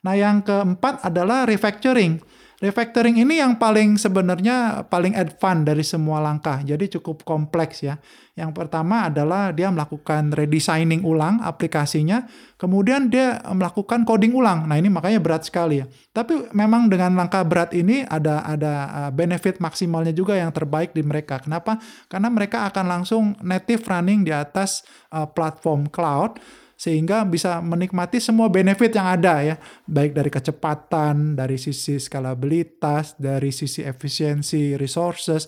Nah 0.03 0.13
yang 0.19 0.43
keempat 0.43 1.07
adalah 1.07 1.47
refactoring 1.47 2.19
Refactoring 2.61 3.17
ini 3.17 3.41
yang 3.41 3.57
paling 3.57 3.97
sebenarnya 3.97 4.85
paling 4.85 5.17
advance 5.17 5.65
dari 5.65 5.81
semua 5.81 6.21
langkah. 6.21 6.61
Jadi 6.61 6.93
cukup 6.93 7.25
kompleks 7.25 7.81
ya. 7.81 7.97
Yang 8.37 8.53
pertama 8.53 9.09
adalah 9.09 9.49
dia 9.49 9.73
melakukan 9.73 10.29
redesigning 10.29 11.01
ulang 11.01 11.41
aplikasinya, 11.41 12.29
kemudian 12.61 13.09
dia 13.09 13.41
melakukan 13.49 14.05
coding 14.05 14.37
ulang. 14.37 14.69
Nah, 14.69 14.77
ini 14.77 14.93
makanya 14.93 15.17
berat 15.17 15.49
sekali 15.49 15.81
ya. 15.81 15.89
Tapi 16.13 16.53
memang 16.53 16.85
dengan 16.85 17.17
langkah 17.17 17.41
berat 17.41 17.73
ini 17.73 18.05
ada 18.05 18.45
ada 18.45 18.73
uh, 18.93 19.11
benefit 19.11 19.57
maksimalnya 19.57 20.13
juga 20.13 20.37
yang 20.37 20.53
terbaik 20.53 20.93
di 20.93 21.01
mereka. 21.01 21.41
Kenapa? 21.41 21.81
Karena 22.05 22.29
mereka 22.29 22.69
akan 22.69 22.85
langsung 22.85 23.23
native 23.41 23.89
running 23.89 24.21
di 24.21 24.29
atas 24.29 24.85
uh, 25.09 25.25
platform 25.25 25.89
cloud 25.89 26.37
sehingga 26.81 27.21
bisa 27.29 27.61
menikmati 27.61 28.17
semua 28.17 28.49
benefit 28.49 28.97
yang 28.97 29.05
ada 29.05 29.45
ya, 29.45 29.55
baik 29.85 30.17
dari 30.17 30.33
kecepatan, 30.33 31.37
dari 31.37 31.61
sisi 31.61 32.01
skalabilitas, 32.01 33.21
dari 33.21 33.53
sisi 33.53 33.85
efisiensi 33.85 34.73
resources, 34.73 35.45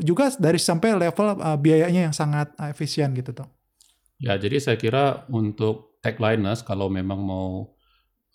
juga 0.00 0.32
dari 0.40 0.56
sampai 0.56 0.96
level 0.96 1.36
uh, 1.36 1.60
biayanya 1.60 2.08
yang 2.08 2.16
sangat 2.16 2.56
uh, 2.56 2.72
efisien 2.72 3.12
gitu 3.12 3.36
tuh. 3.36 3.48
Ya, 4.16 4.40
jadi 4.40 4.56
saya 4.64 4.80
kira 4.80 5.28
untuk 5.28 6.00
techliners 6.00 6.64
kalau 6.64 6.88
memang 6.88 7.20
mau 7.20 7.76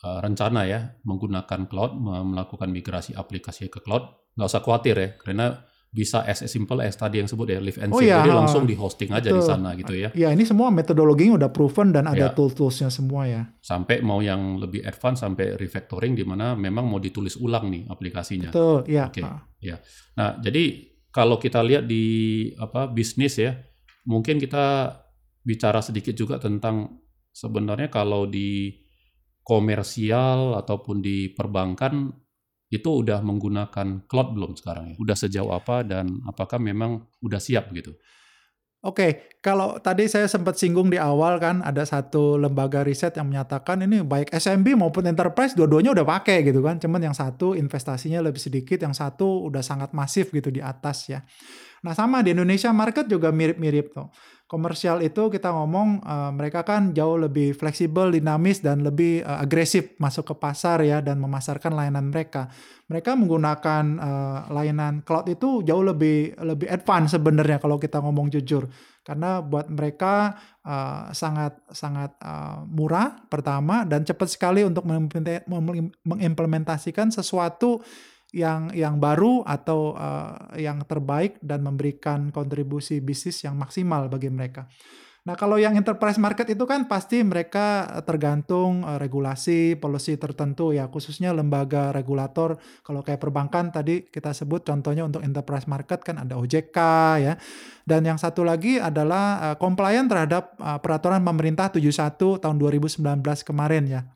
uh, 0.06 0.19
rencana 0.21 0.69
ya 0.69 0.93
menggunakan 1.10 1.65
cloud, 1.65 1.97
melakukan 2.06 2.69
migrasi 2.69 3.17
aplikasi 3.17 3.65
ke 3.73 3.82
cloud, 3.82 4.13
nggak 4.38 4.45
usah 4.45 4.62
khawatir 4.62 4.93
ya, 4.93 5.10
karena 5.17 5.65
bisa 5.98 6.22
as 6.30 6.46
simple 6.46 6.78
as 6.78 6.94
tadi 6.94 7.18
yang 7.18 7.26
sebut 7.26 7.50
ya 7.50 7.58
live 7.58 7.82
and 7.82 7.90
oh, 7.90 7.98
iya. 7.98 8.22
jadi 8.22 8.38
langsung 8.38 8.70
di 8.70 8.78
hosting 8.78 9.10
aja 9.10 9.34
Betul. 9.34 9.42
di 9.42 9.44
sana 9.50 9.70
gitu 9.74 9.94
ya. 9.98 10.14
Ya 10.14 10.30
ini 10.30 10.46
semua 10.46 10.70
metodologinya 10.70 11.42
udah 11.42 11.50
proven 11.50 11.90
dan 11.90 12.06
ada 12.06 12.30
ya. 12.30 12.36
tool-toolsnya 12.38 12.94
semua 12.94 13.26
ya. 13.26 13.50
Sampai 13.66 14.06
mau 14.06 14.22
yang 14.22 14.62
lebih 14.62 14.86
advance 14.86 15.26
sampai 15.26 15.58
refactoring 15.58 16.14
di 16.14 16.22
mana 16.22 16.54
memang 16.54 16.86
mau 16.86 17.02
ditulis 17.02 17.34
ulang 17.42 17.74
nih 17.74 17.90
aplikasinya. 17.90 18.54
Betul, 18.54 18.86
ya. 18.86 19.10
Oke. 19.10 19.26
Okay. 19.26 19.66
Ya. 19.66 19.82
Nah, 20.22 20.38
jadi 20.38 20.86
kalau 21.10 21.42
kita 21.42 21.66
lihat 21.66 21.90
di 21.90 22.06
apa 22.62 22.86
bisnis 22.86 23.42
ya, 23.42 23.58
mungkin 24.06 24.38
kita 24.38 24.94
bicara 25.42 25.82
sedikit 25.82 26.14
juga 26.14 26.38
tentang 26.38 27.02
sebenarnya 27.34 27.90
kalau 27.90 28.30
di 28.30 28.70
komersial 29.42 30.54
ataupun 30.62 31.02
di 31.02 31.34
perbankan 31.34 32.12
itu 32.68 32.90
udah 33.04 33.24
menggunakan 33.24 34.08
cloud 34.12 34.30
belum 34.36 34.52
sekarang 34.60 34.94
ya? 34.94 34.96
Udah 35.00 35.16
sejauh 35.16 35.52
apa 35.56 35.88
dan 35.88 36.20
apakah 36.28 36.60
memang 36.60 37.08
udah 37.24 37.40
siap 37.40 37.72
gitu? 37.72 37.96
Oke, 38.86 39.02
okay, 39.02 39.12
kalau 39.42 39.82
tadi 39.82 40.06
saya 40.06 40.30
sempat 40.30 40.54
singgung 40.56 40.94
di 40.94 41.02
awal 41.02 41.42
kan 41.42 41.66
ada 41.66 41.82
satu 41.82 42.38
lembaga 42.38 42.86
riset 42.86 43.18
yang 43.18 43.26
menyatakan 43.26 43.82
ini 43.82 44.06
baik 44.06 44.30
SMB 44.30 44.78
maupun 44.78 45.02
enterprise 45.10 45.58
dua-duanya 45.58 45.98
udah 45.98 46.06
pakai 46.06 46.46
gitu 46.46 46.62
kan. 46.62 46.78
Cuman 46.78 47.02
yang 47.02 47.18
satu 47.18 47.58
investasinya 47.58 48.22
lebih 48.22 48.38
sedikit, 48.38 48.78
yang 48.78 48.94
satu 48.94 49.50
udah 49.50 49.66
sangat 49.66 49.98
masif 49.98 50.30
gitu 50.30 50.54
di 50.54 50.62
atas 50.62 51.10
ya. 51.10 51.26
Nah 51.82 51.98
sama 51.98 52.22
di 52.22 52.38
Indonesia 52.38 52.70
market 52.70 53.10
juga 53.10 53.34
mirip-mirip 53.34 53.98
tuh 53.98 54.14
komersial 54.48 55.04
itu 55.04 55.28
kita 55.28 55.52
ngomong 55.52 56.00
uh, 56.08 56.32
mereka 56.32 56.64
kan 56.64 56.96
jauh 56.96 57.20
lebih 57.20 57.52
fleksibel, 57.52 58.16
dinamis 58.16 58.64
dan 58.64 58.80
lebih 58.80 59.20
uh, 59.28 59.44
agresif 59.44 60.00
masuk 60.00 60.32
ke 60.32 60.36
pasar 60.40 60.80
ya 60.88 61.04
dan 61.04 61.20
memasarkan 61.20 61.76
layanan 61.76 62.08
mereka. 62.08 62.48
Mereka 62.88 63.20
menggunakan 63.20 63.84
uh, 64.00 64.40
layanan 64.48 65.04
cloud 65.04 65.28
itu 65.28 65.68
jauh 65.68 65.84
lebih 65.84 66.40
lebih 66.40 66.72
advance 66.72 67.20
sebenarnya 67.20 67.60
kalau 67.60 67.76
kita 67.76 68.00
ngomong 68.00 68.32
jujur. 68.32 68.72
Karena 69.04 69.44
buat 69.44 69.68
mereka 69.68 70.40
uh, 70.64 71.12
sangat 71.12 71.60
sangat 71.76 72.16
uh, 72.24 72.64
murah 72.68 73.20
pertama 73.28 73.84
dan 73.84 74.08
cepat 74.08 74.32
sekali 74.32 74.64
untuk 74.64 74.88
mengimplementasikan 76.08 77.12
sesuatu 77.12 77.84
yang 78.36 78.76
yang 78.76 79.00
baru 79.00 79.44
atau 79.48 79.96
uh, 79.96 80.52
yang 80.60 80.84
terbaik 80.84 81.40
dan 81.40 81.63
memberikan 81.63 82.32
kontribusi 82.36 83.00
bisnis 83.00 83.44
yang 83.48 83.56
maksimal 83.56 84.12
bagi 84.12 84.28
mereka. 84.28 84.68
Nah, 85.28 85.36
kalau 85.36 85.60
yang 85.60 85.76
enterprise 85.76 86.16
market 86.16 86.48
itu 86.56 86.63
kan 86.63 86.88
pasti 86.88 87.20
mereka 87.20 87.84
tergantung 88.08 88.88
uh, 88.88 88.96
regulasi, 88.96 89.76
policy 89.76 90.16
tertentu 90.16 90.72
ya, 90.72 90.88
khususnya 90.88 91.36
lembaga 91.36 91.92
regulator. 91.92 92.56
Kalau 92.80 93.04
kayak 93.04 93.20
perbankan 93.20 93.76
tadi 93.76 94.08
kita 94.08 94.32
sebut 94.32 94.63
contohnya 94.63 95.04
untuk 95.04 95.20
enterprise 95.20 95.68
market 95.68 96.00
kan 96.00 96.24
ada 96.24 96.40
OJK 96.40 96.80
ya. 97.20 97.36
Dan 97.84 98.08
yang 98.08 98.16
satu 98.16 98.48
lagi 98.48 98.80
adalah 98.80 99.52
uh, 99.52 99.56
compliant 99.60 100.08
terhadap 100.08 100.56
uh, 100.63 100.80
peraturan 100.80 101.20
pemerintah 101.20 101.76
71 101.76 102.16
tahun 102.40 102.56
2019 102.56 103.04
kemarin 103.44 103.84
ya. 103.84 104.08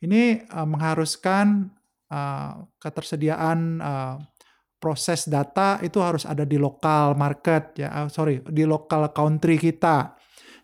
Ini 0.00 0.48
uh, 0.48 0.64
mengharuskan 0.64 1.76
uh, 2.12 2.68
ketersediaan 2.76 3.80
uh, 3.80 4.20
proses 4.76 5.24
data 5.24 5.80
itu 5.80 5.96
harus 6.04 6.28
ada 6.28 6.44
di 6.44 6.60
lokal 6.60 7.16
market 7.16 7.80
ya, 7.80 8.04
sorry 8.12 8.44
di 8.52 8.68
lokal 8.68 9.08
country 9.16 9.56
kita. 9.56 10.20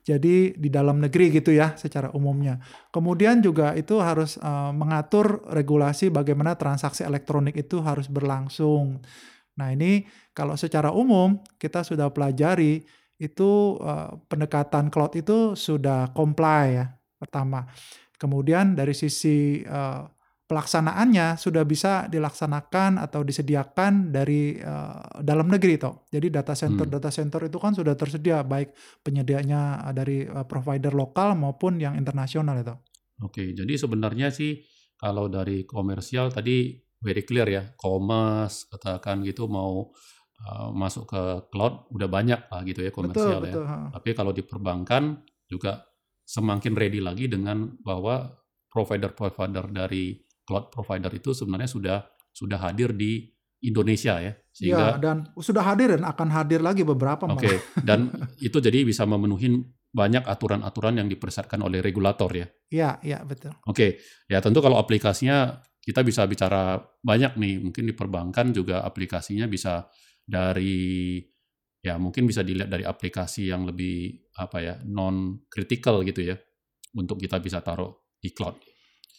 Jadi 0.08 0.56
di 0.56 0.72
dalam 0.72 1.04
negeri 1.04 1.28
gitu 1.28 1.52
ya 1.52 1.76
secara 1.76 2.08
umumnya. 2.16 2.56
Kemudian 2.88 3.44
juga 3.44 3.76
itu 3.76 4.00
harus 4.00 4.40
mengatur 4.72 5.44
regulasi 5.52 6.08
bagaimana 6.08 6.56
transaksi 6.56 7.04
elektronik 7.04 7.52
itu 7.60 7.84
harus 7.84 8.08
berlangsung. 8.08 9.04
Nah 9.60 9.68
ini 9.68 10.08
kalau 10.32 10.56
secara 10.56 10.96
umum 10.96 11.36
kita 11.60 11.84
sudah 11.84 12.08
pelajari 12.08 12.80
itu 13.20 13.76
pendekatan 14.32 14.88
cloud 14.88 15.12
itu 15.12 15.52
sudah 15.52 16.08
comply 16.16 16.64
ya 16.72 16.88
pertama. 17.20 17.68
Kemudian 18.16 18.72
dari 18.72 18.96
sisi 18.96 19.60
uh, 19.68 20.08
pelaksanaannya 20.48 21.36
sudah 21.36 21.62
bisa 21.68 22.08
dilaksanakan 22.08 22.96
atau 22.96 23.20
disediakan 23.20 24.08
dari 24.08 24.56
uh, 24.56 25.20
dalam 25.20 25.52
negeri 25.52 25.76
toh. 25.76 26.08
Jadi 26.08 26.32
data 26.32 26.56
center 26.56 26.88
hmm. 26.88 26.94
data 26.96 27.10
center 27.12 27.40
itu 27.44 27.60
kan 27.60 27.76
sudah 27.76 27.92
tersedia 27.92 28.40
baik 28.40 28.72
penyedianya 29.04 29.84
dari 29.92 30.24
uh, 30.24 30.48
provider 30.48 30.96
lokal 30.96 31.36
maupun 31.36 31.76
yang 31.76 32.00
internasional 32.00 32.56
itu. 32.56 32.72
Oke, 33.20 33.52
jadi 33.52 33.76
sebenarnya 33.76 34.32
sih 34.32 34.64
kalau 34.96 35.28
dari 35.28 35.68
komersial 35.68 36.32
tadi 36.32 36.80
very 36.96 37.28
clear 37.28 37.46
ya, 37.46 37.62
commerce 37.76 38.72
katakan 38.72 39.20
gitu 39.28 39.52
mau 39.52 39.84
uh, 40.48 40.68
masuk 40.72 41.12
ke 41.12 41.22
cloud 41.52 41.92
udah 41.92 42.08
banyak 42.08 42.40
lah 42.48 42.64
gitu 42.64 42.88
ya 42.88 42.90
komersial 42.90 43.44
betul, 43.44 43.52
ya. 43.52 43.54
Betul. 43.54 43.66
Tapi 44.00 44.10
kalau 44.16 44.32
di 44.32 44.42
perbankan 44.48 45.20
juga 45.44 45.84
semakin 46.24 46.72
ready 46.72 47.04
lagi 47.04 47.28
dengan 47.28 47.68
bahwa 47.84 48.32
provider-provider 48.72 49.72
dari 49.72 50.27
cloud 50.48 50.72
provider 50.72 51.12
itu 51.12 51.36
sebenarnya 51.36 51.68
sudah 51.68 51.98
sudah 52.32 52.56
hadir 52.56 52.96
di 52.96 53.28
Indonesia 53.60 54.16
ya 54.16 54.32
sehingga 54.48 54.96
ya, 54.96 55.02
dan 55.02 55.16
sudah 55.36 55.60
hadir 55.60 55.98
dan 55.98 56.08
akan 56.08 56.28
hadir 56.32 56.64
lagi 56.64 56.88
beberapa 56.88 57.28
Oke 57.28 57.44
okay. 57.44 57.56
dan 57.84 58.08
itu 58.40 58.56
jadi 58.56 58.88
bisa 58.88 59.04
memenuhi 59.04 59.60
banyak 59.88 60.24
aturan-aturan 60.24 61.00
yang 61.00 61.08
dipersyaratkan 61.08 61.64
oleh 61.64 61.80
regulator 61.80 62.28
ya. 62.28 62.46
Iya, 62.68 62.90
iya 63.00 63.18
betul. 63.24 63.56
Oke. 63.64 63.72
Okay. 63.72 63.90
Ya 64.28 64.38
tentu 64.44 64.60
kalau 64.60 64.76
aplikasinya 64.76 65.64
kita 65.80 66.04
bisa 66.04 66.28
bicara 66.28 66.76
banyak 67.00 67.40
nih, 67.40 67.54
mungkin 67.64 67.88
di 67.88 67.94
perbankan 67.96 68.52
juga 68.52 68.84
aplikasinya 68.84 69.48
bisa 69.48 69.88
dari 70.28 71.16
ya 71.80 71.96
mungkin 71.96 72.28
bisa 72.28 72.44
dilihat 72.44 72.68
dari 72.68 72.84
aplikasi 72.84 73.48
yang 73.48 73.64
lebih 73.64 74.28
apa 74.36 74.58
ya 74.60 74.74
non 74.84 75.48
critical 75.48 76.04
gitu 76.04 76.20
ya 76.20 76.36
untuk 76.92 77.16
kita 77.16 77.40
bisa 77.40 77.64
taruh 77.64 78.12
di 78.20 78.28
cloud. 78.36 78.60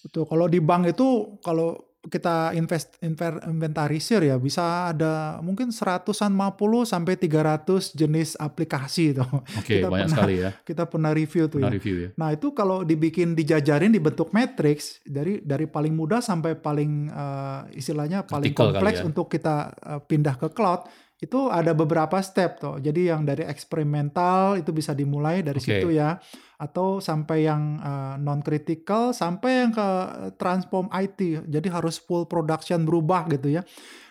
Betul. 0.04 0.24
Kalau 0.28 0.46
di 0.48 0.60
bank 0.64 0.96
itu 0.96 1.40
kalau 1.44 1.90
kita 2.00 2.56
invest 2.56 2.96
inventarisir 3.04 4.24
ya 4.24 4.40
bisa 4.40 4.96
ada 4.96 5.36
mungkin 5.44 5.68
seratusan 5.68 6.32
50 6.32 6.88
sampai 6.88 7.20
300 7.20 7.92
jenis 7.92 8.40
aplikasi 8.40 9.12
itu. 9.12 9.20
Oke, 9.20 9.52
okay, 9.60 9.78
banyak 9.84 10.08
pernah, 10.08 10.08
sekali 10.08 10.36
ya. 10.40 10.50
Kita 10.64 10.88
pernah 10.88 11.12
review 11.12 11.52
tuh 11.52 11.60
pernah 11.60 11.68
ya. 11.68 11.76
Review 11.76 11.96
ya. 12.00 12.10
Nah, 12.16 12.30
itu 12.32 12.48
kalau 12.56 12.88
dibikin 12.88 13.36
dijajarin 13.36 13.92
dibentuk 13.92 14.32
matrix 14.32 15.04
dari 15.04 15.44
dari 15.44 15.68
paling 15.68 15.92
mudah 15.92 16.24
sampai 16.24 16.56
paling 16.56 17.12
uh, 17.12 17.68
istilahnya 17.76 18.24
paling 18.24 18.56
kompleks 18.56 19.04
ya. 19.04 19.06
untuk 19.06 19.28
kita 19.28 19.76
uh, 19.84 20.00
pindah 20.00 20.40
ke 20.40 20.48
cloud 20.56 20.88
itu 21.20 21.52
ada 21.52 21.76
beberapa 21.76 22.16
step 22.24 22.64
tuh. 22.64 22.76
Jadi 22.80 23.12
yang 23.12 23.28
dari 23.28 23.44
eksperimental 23.44 24.56
itu 24.56 24.72
bisa 24.72 24.96
dimulai 24.96 25.44
dari 25.44 25.60
okay. 25.60 25.84
situ 25.84 25.92
ya 25.92 26.16
atau 26.60 27.04
sampai 27.04 27.44
yang 27.44 27.80
uh, 27.80 28.16
eh, 28.16 28.16
non 28.24 28.40
critical 28.40 29.12
sampai 29.12 29.68
yang 29.68 29.72
ke 29.76 29.90
transform 30.40 30.88
IT. 30.96 31.44
Jadi 31.52 31.68
harus 31.68 32.00
full 32.00 32.24
production 32.24 32.88
berubah 32.88 33.28
gitu 33.36 33.52
ya. 33.60 33.68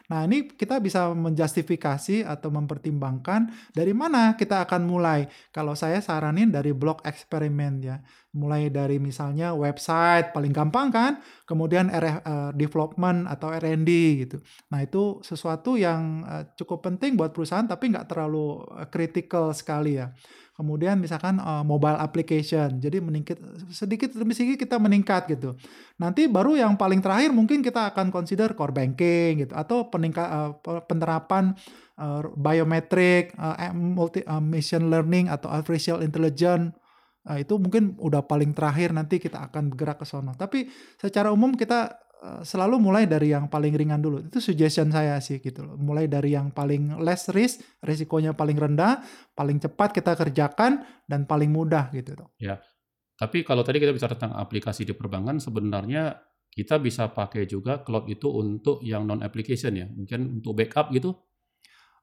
Nah, 0.09 0.25
ini 0.25 0.49
kita 0.49 0.81
bisa 0.81 1.13
menjustifikasi 1.13 2.25
atau 2.25 2.49
mempertimbangkan 2.49 3.53
dari 3.77 3.93
mana 3.93 4.41
kita 4.41 4.65
akan 4.65 4.89
mulai. 4.89 5.29
Kalau 5.53 5.77
saya 5.77 6.01
saranin 6.01 6.49
dari 6.49 6.73
blok 6.73 7.05
eksperimen 7.05 7.85
ya. 7.85 8.01
Mulai 8.33 8.73
dari 8.73 8.97
misalnya 8.97 9.53
website 9.53 10.33
paling 10.33 10.53
gampang 10.53 10.89
kan, 10.89 11.13
kemudian 11.45 11.93
RF, 11.93 12.25
uh, 12.25 12.25
eh, 12.25 12.51
development 12.57 13.29
atau 13.29 13.53
R&D 13.53 13.91
gitu. 14.25 14.37
Nah, 14.73 14.81
itu 14.81 15.21
sesuatu 15.21 15.77
yang 15.77 16.25
uh, 16.25 16.45
cukup 16.57 16.89
penting 16.89 17.13
buat 17.13 17.37
perusahaan 17.37 17.69
tapi 17.69 17.93
nggak 17.93 18.09
terlalu 18.09 18.65
critical 18.89 19.53
sekali 19.53 20.01
ya. 20.01 20.13
Kemudian 20.59 20.99
misalkan 20.99 21.39
uh, 21.39 21.63
mobile 21.63 21.95
application, 21.95 22.83
jadi 22.83 22.99
meningkat 22.99 23.39
sedikit 23.71 24.11
demi 24.11 24.35
sedikit 24.35 24.67
kita 24.67 24.75
meningkat 24.83 25.31
gitu. 25.31 25.55
Nanti 26.03 26.27
baru 26.27 26.59
yang 26.59 26.75
paling 26.75 26.99
terakhir 26.99 27.31
mungkin 27.31 27.63
kita 27.63 27.95
akan 27.95 28.11
consider 28.11 28.59
core 28.59 28.75
banking 28.75 29.47
gitu 29.47 29.55
atau 29.55 29.87
peningkat 29.87 30.27
uh, 30.27 30.83
penerapan 30.83 31.55
uh, 31.95 32.27
biometrik, 32.35 33.39
uh, 33.39 33.71
multi 33.71 34.27
uh, 34.27 34.43
machine 34.43 34.91
learning 34.91 35.31
atau 35.31 35.47
artificial 35.47 36.03
intelligence 36.03 36.75
uh, 37.31 37.39
itu 37.39 37.55
mungkin 37.55 37.95
udah 37.95 38.27
paling 38.27 38.51
terakhir 38.51 38.91
nanti 38.91 39.23
kita 39.23 39.47
akan 39.55 39.71
bergerak 39.71 40.03
ke 40.03 40.11
sono. 40.11 40.35
Tapi 40.35 40.67
secara 40.99 41.31
umum 41.31 41.55
kita 41.55 42.08
Eh, 42.08 42.08
selalu 42.43 42.83
mulai 42.83 43.07
dari 43.07 43.31
yang 43.31 43.47
paling 43.47 43.75
ringan 43.75 44.03
dulu. 44.03 44.27
Itu 44.27 44.43
suggestion 44.43 44.91
saya 44.91 45.23
sih 45.23 45.39
gitu 45.39 45.63
loh. 45.63 45.77
Mulai 45.79 46.11
dari 46.11 46.35
yang 46.35 46.51
paling 46.51 46.99
less 46.99 47.31
risk, 47.31 47.63
risikonya 47.83 48.35
paling 48.35 48.59
rendah, 48.59 49.03
paling 49.39 49.63
cepat 49.63 49.95
kita 49.95 50.19
kerjakan 50.19 50.83
dan 51.07 51.25
paling 51.25 51.51
mudah 51.51 51.91
gitu 51.95 52.19
loh. 52.19 52.35
Ya. 52.43 52.59
Tapi 53.19 53.43
kalau 53.43 53.67
tadi 53.67 53.83
kita 53.83 53.91
bicara 53.91 54.15
tentang 54.15 54.39
aplikasi 54.39 54.87
di 54.87 54.95
perbankan 54.95 55.43
sebenarnya 55.43 56.15
kita 56.55 56.79
bisa 56.83 57.11
pakai 57.11 57.47
juga 57.47 57.83
cloud 57.83 58.07
itu 58.11 58.31
untuk 58.31 58.83
yang 58.83 59.07
non 59.07 59.23
application 59.23 59.75
ya. 59.75 59.87
Mungkin 59.87 60.43
untuk 60.43 60.59
backup 60.59 60.91
gitu 60.95 61.15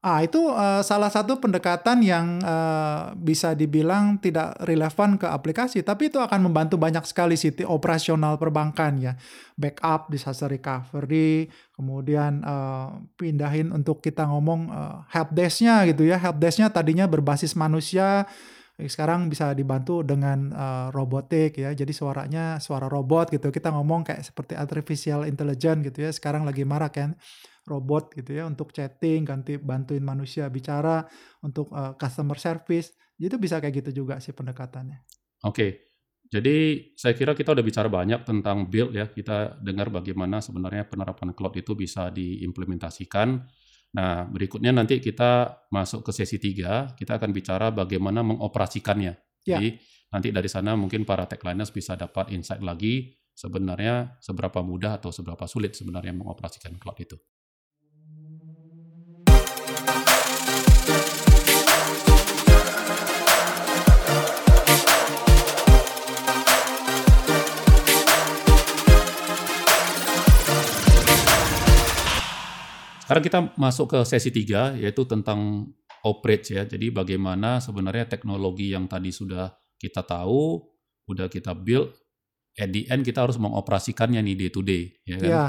Ah, 0.05 0.21
itu 0.21 0.37
uh, 0.37 0.85
salah 0.85 1.09
satu 1.09 1.41
pendekatan 1.41 1.97
yang 2.05 2.37
uh, 2.45 3.17
bisa 3.17 3.57
dibilang 3.57 4.21
tidak 4.21 4.53
relevan 4.61 5.17
ke 5.17 5.25
aplikasi, 5.25 5.81
tapi 5.81 6.13
itu 6.13 6.21
akan 6.21 6.45
membantu 6.45 6.77
banyak 6.77 7.01
sekali 7.09 7.33
sih 7.33 7.49
operasional 7.65 8.37
perbankan 8.37 9.01
ya. 9.01 9.17
Backup, 9.57 10.13
disaster 10.13 10.45
recovery, 10.45 11.49
kemudian 11.73 12.45
uh, 12.45 13.01
pindahin 13.17 13.73
untuk 13.73 13.97
kita 14.05 14.29
ngomong 14.29 14.69
uh, 14.69 15.09
helpdesk-nya 15.09 15.89
gitu 15.89 16.05
ya. 16.05 16.21
Helpdesk-nya 16.21 16.69
tadinya 16.69 17.09
berbasis 17.09 17.57
manusia, 17.57 18.29
sekarang 18.77 19.25
bisa 19.25 19.57
dibantu 19.57 20.05
dengan 20.05 20.53
uh, 20.53 20.87
robotik 20.93 21.57
ya. 21.57 21.73
Jadi 21.73 21.97
suaranya 21.97 22.61
suara 22.61 22.85
robot 22.85 23.33
gitu. 23.33 23.49
Kita 23.49 23.73
ngomong 23.73 24.05
kayak 24.05 24.21
seperti 24.21 24.53
artificial 24.53 25.25
intelligence 25.25 25.81
gitu 25.81 26.05
ya. 26.05 26.13
Sekarang 26.13 26.45
lagi 26.45 26.61
marak 26.61 26.93
kan 26.93 27.17
robot 27.65 28.13
gitu 28.13 28.37
ya 28.37 28.45
untuk 28.45 28.71
chatting, 28.71 29.25
ganti 29.25 29.57
bantuin 29.57 30.05
manusia 30.05 30.47
bicara 30.47 31.03
untuk 31.41 31.73
uh, 31.73 31.97
customer 31.97 32.37
service. 32.37 32.93
Itu 33.17 33.41
bisa 33.41 33.57
kayak 33.57 33.85
gitu 33.85 34.05
juga 34.05 34.21
sih 34.21 34.31
pendekatannya. 34.31 35.01
Oke. 35.43 35.51
Okay. 35.51 35.71
Jadi 36.25 36.89
saya 36.97 37.13
kira 37.13 37.37
kita 37.37 37.53
udah 37.53 37.61
bicara 37.61 37.85
banyak 37.85 38.25
tentang 38.25 38.65
build 38.65 38.97
ya. 38.97 39.05
Kita 39.07 39.61
dengar 39.61 39.93
bagaimana 39.93 40.41
sebenarnya 40.41 40.89
penerapan 40.89 41.37
cloud 41.37 41.53
itu 41.53 41.77
bisa 41.77 42.09
diimplementasikan. 42.09 43.45
Nah, 43.95 44.27
berikutnya 44.27 44.75
nanti 44.75 44.99
kita 44.99 45.63
masuk 45.71 46.03
ke 46.03 46.11
sesi 46.11 46.41
tiga, 46.41 46.91
kita 46.97 47.21
akan 47.21 47.31
bicara 47.31 47.71
bagaimana 47.71 48.25
mengoperasikannya. 48.25 49.13
Ya. 49.47 49.61
Jadi 49.61 49.79
nanti 50.11 50.27
dari 50.33 50.49
sana 50.51 50.73
mungkin 50.75 51.07
para 51.07 51.29
techliners 51.29 51.71
bisa 51.71 51.95
dapat 51.95 52.33
insight 52.33 52.59
lagi 52.59 53.15
sebenarnya 53.31 54.19
seberapa 54.19 54.59
mudah 54.65 54.97
atau 54.99 55.13
seberapa 55.13 55.45
sulit 55.45 55.77
sebenarnya 55.77 56.11
mengoperasikan 56.11 56.75
cloud 56.81 56.99
itu. 56.99 57.17
Sekarang 73.05 73.23
kita 73.23 73.39
masuk 73.53 73.85
ke 73.93 73.99
sesi 74.01 74.33
tiga, 74.33 74.73
yaitu 74.73 75.05
tentang 75.05 75.69
operate 76.01 76.57
ya. 76.57 76.65
Jadi 76.65 76.89
bagaimana 76.89 77.61
sebenarnya 77.61 78.09
teknologi 78.09 78.73
yang 78.73 78.89
tadi 78.89 79.13
sudah 79.13 79.53
kita 79.77 80.01
tahu, 80.01 80.57
udah 81.05 81.29
kita 81.29 81.53
build, 81.53 81.93
at 82.57 82.73
the 82.73 82.89
end 82.89 83.05
kita 83.05 83.21
harus 83.21 83.37
mengoperasikannya 83.37 84.25
nih 84.25 84.35
day 84.35 84.49
to 84.49 84.61
day, 84.65 84.89
ya 85.05 85.17
kan? 85.21 85.29
Ya, 85.29 85.45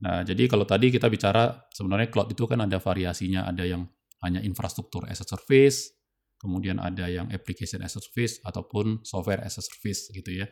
Nah, 0.00 0.24
jadi 0.24 0.48
kalau 0.48 0.64
tadi 0.64 0.88
kita 0.88 1.12
bicara 1.12 1.68
sebenarnya 1.76 2.08
cloud 2.08 2.32
itu 2.32 2.48
kan 2.48 2.64
ada 2.64 2.80
variasinya, 2.80 3.44
ada 3.44 3.68
yang 3.68 3.84
hanya 4.24 4.40
infrastruktur 4.40 5.04
as 5.08 5.20
a 5.20 5.26
service, 5.28 5.92
kemudian 6.40 6.80
ada 6.80 7.04
yang 7.04 7.28
application 7.28 7.84
as 7.84 7.96
a 7.96 8.00
service 8.00 8.40
ataupun 8.44 9.04
software 9.04 9.44
as 9.44 9.60
a 9.60 9.62
service 9.64 10.08
gitu 10.08 10.40
ya. 10.40 10.48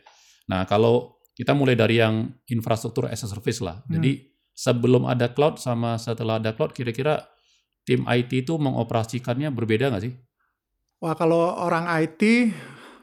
Nah, 0.49 0.69
kalau 0.69 1.17
kita 1.33 1.57
mulai 1.57 1.73
dari 1.73 1.97
yang 1.97 2.29
infrastruktur 2.45 3.09
as 3.09 3.25
a 3.25 3.29
service 3.29 3.57
lah. 3.61 3.81
Hmm. 3.85 3.97
Jadi 3.97 4.29
sebelum 4.59 5.07
ada 5.07 5.31
cloud 5.31 5.55
sama 5.55 5.95
setelah 5.95 6.35
ada 6.35 6.51
cloud 6.51 6.75
kira-kira 6.75 7.23
tim 7.87 8.03
IT 8.03 8.43
itu 8.43 8.59
mengoperasikannya 8.59 9.47
berbeda 9.55 9.87
nggak 9.87 10.03
sih? 10.03 10.13
Wah, 10.99 11.15
kalau 11.15 11.55
orang 11.63 11.87
IT 11.87 12.51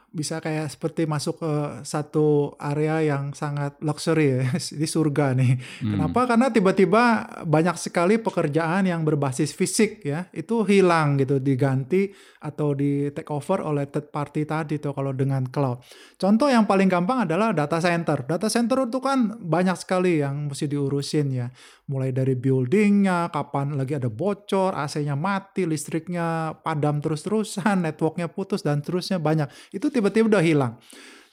bisa 0.07 0.39
kayak 0.39 0.71
seperti 0.71 1.03
masuk 1.03 1.43
ke 1.43 1.53
satu 1.83 2.55
area 2.57 3.03
yang 3.03 3.35
sangat 3.35 3.75
luxury 3.83 4.39
ya, 4.39 4.55
di 4.81 4.87
surga 4.87 5.35
nih. 5.35 5.53
Hmm. 5.83 5.91
Kenapa? 5.93 6.21
Karena 6.33 6.47
tiba-tiba 6.47 7.03
banyak 7.43 7.75
sekali 7.75 8.15
pekerjaan 8.17 8.87
yang 8.87 9.03
berbasis 9.03 9.51
fisik 9.51 10.01
ya, 10.07 10.25
itu 10.31 10.63
hilang 10.63 11.19
gitu, 11.19 11.43
diganti 11.43 12.09
atau 12.39 12.71
di 12.71 13.11
take 13.11 13.29
over 13.33 13.59
oleh 13.59 13.89
third 13.91 14.07
party 14.07 14.47
tadi 14.47 14.79
tuh 14.79 14.95
kalau 14.95 15.11
dengan 15.11 15.43
cloud. 15.51 15.83
Contoh 16.15 16.47
yang 16.47 16.63
paling 16.63 16.87
gampang 16.87 17.27
adalah 17.27 17.51
data 17.51 17.77
center. 17.83 18.23
Data 18.23 18.47
center 18.47 18.87
itu 18.87 19.03
kan 19.03 19.37
banyak 19.37 19.75
sekali 19.75 20.23
yang 20.23 20.47
mesti 20.49 20.65
diurusin 20.71 21.27
ya. 21.35 21.47
Mulai 21.87 22.11
dari 22.11 22.35
buildingnya, 22.35 23.31
kapan 23.31 23.79
lagi 23.79 23.95
ada 23.95 24.11
bocor, 24.11 24.75
AC-nya 24.75 25.15
mati, 25.15 25.63
listriknya 25.63 26.59
padam 26.59 26.99
terus-terusan, 26.99 27.79
networknya 27.87 28.27
putus 28.27 28.59
dan 28.59 28.83
terusnya 28.83 29.23
banyak. 29.23 29.47
Itu 29.71 29.87
tiba-tiba 29.87 30.27
udah 30.27 30.43
hilang. 30.43 30.75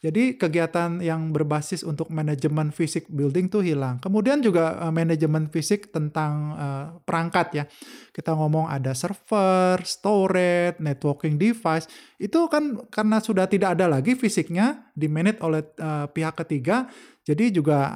Jadi 0.04 0.36
kegiatan 0.36 1.00
yang 1.00 1.32
berbasis 1.32 1.80
untuk 1.80 2.12
manajemen 2.12 2.68
fisik 2.76 3.08
building 3.08 3.48
tuh 3.48 3.64
hilang. 3.64 3.96
Kemudian 4.04 4.44
juga 4.44 4.76
uh, 4.76 4.92
manajemen 4.92 5.48
fisik 5.48 5.88
tentang 5.96 6.52
uh, 6.60 6.86
perangkat 7.08 7.46
ya. 7.56 7.64
Kita 8.12 8.36
ngomong 8.36 8.68
ada 8.68 8.92
server, 8.92 9.80
storage, 9.80 10.76
networking 10.76 11.40
device. 11.40 11.88
Itu 12.20 12.52
kan 12.52 12.84
karena 12.92 13.16
sudah 13.24 13.48
tidak 13.48 13.80
ada 13.80 13.88
lagi 13.88 14.12
fisiknya 14.12 14.92
di 14.92 15.08
manage 15.08 15.40
oleh 15.40 15.64
uh, 15.80 16.04
pihak 16.12 16.36
ketiga. 16.36 16.84
Jadi 17.24 17.56
juga 17.56 17.88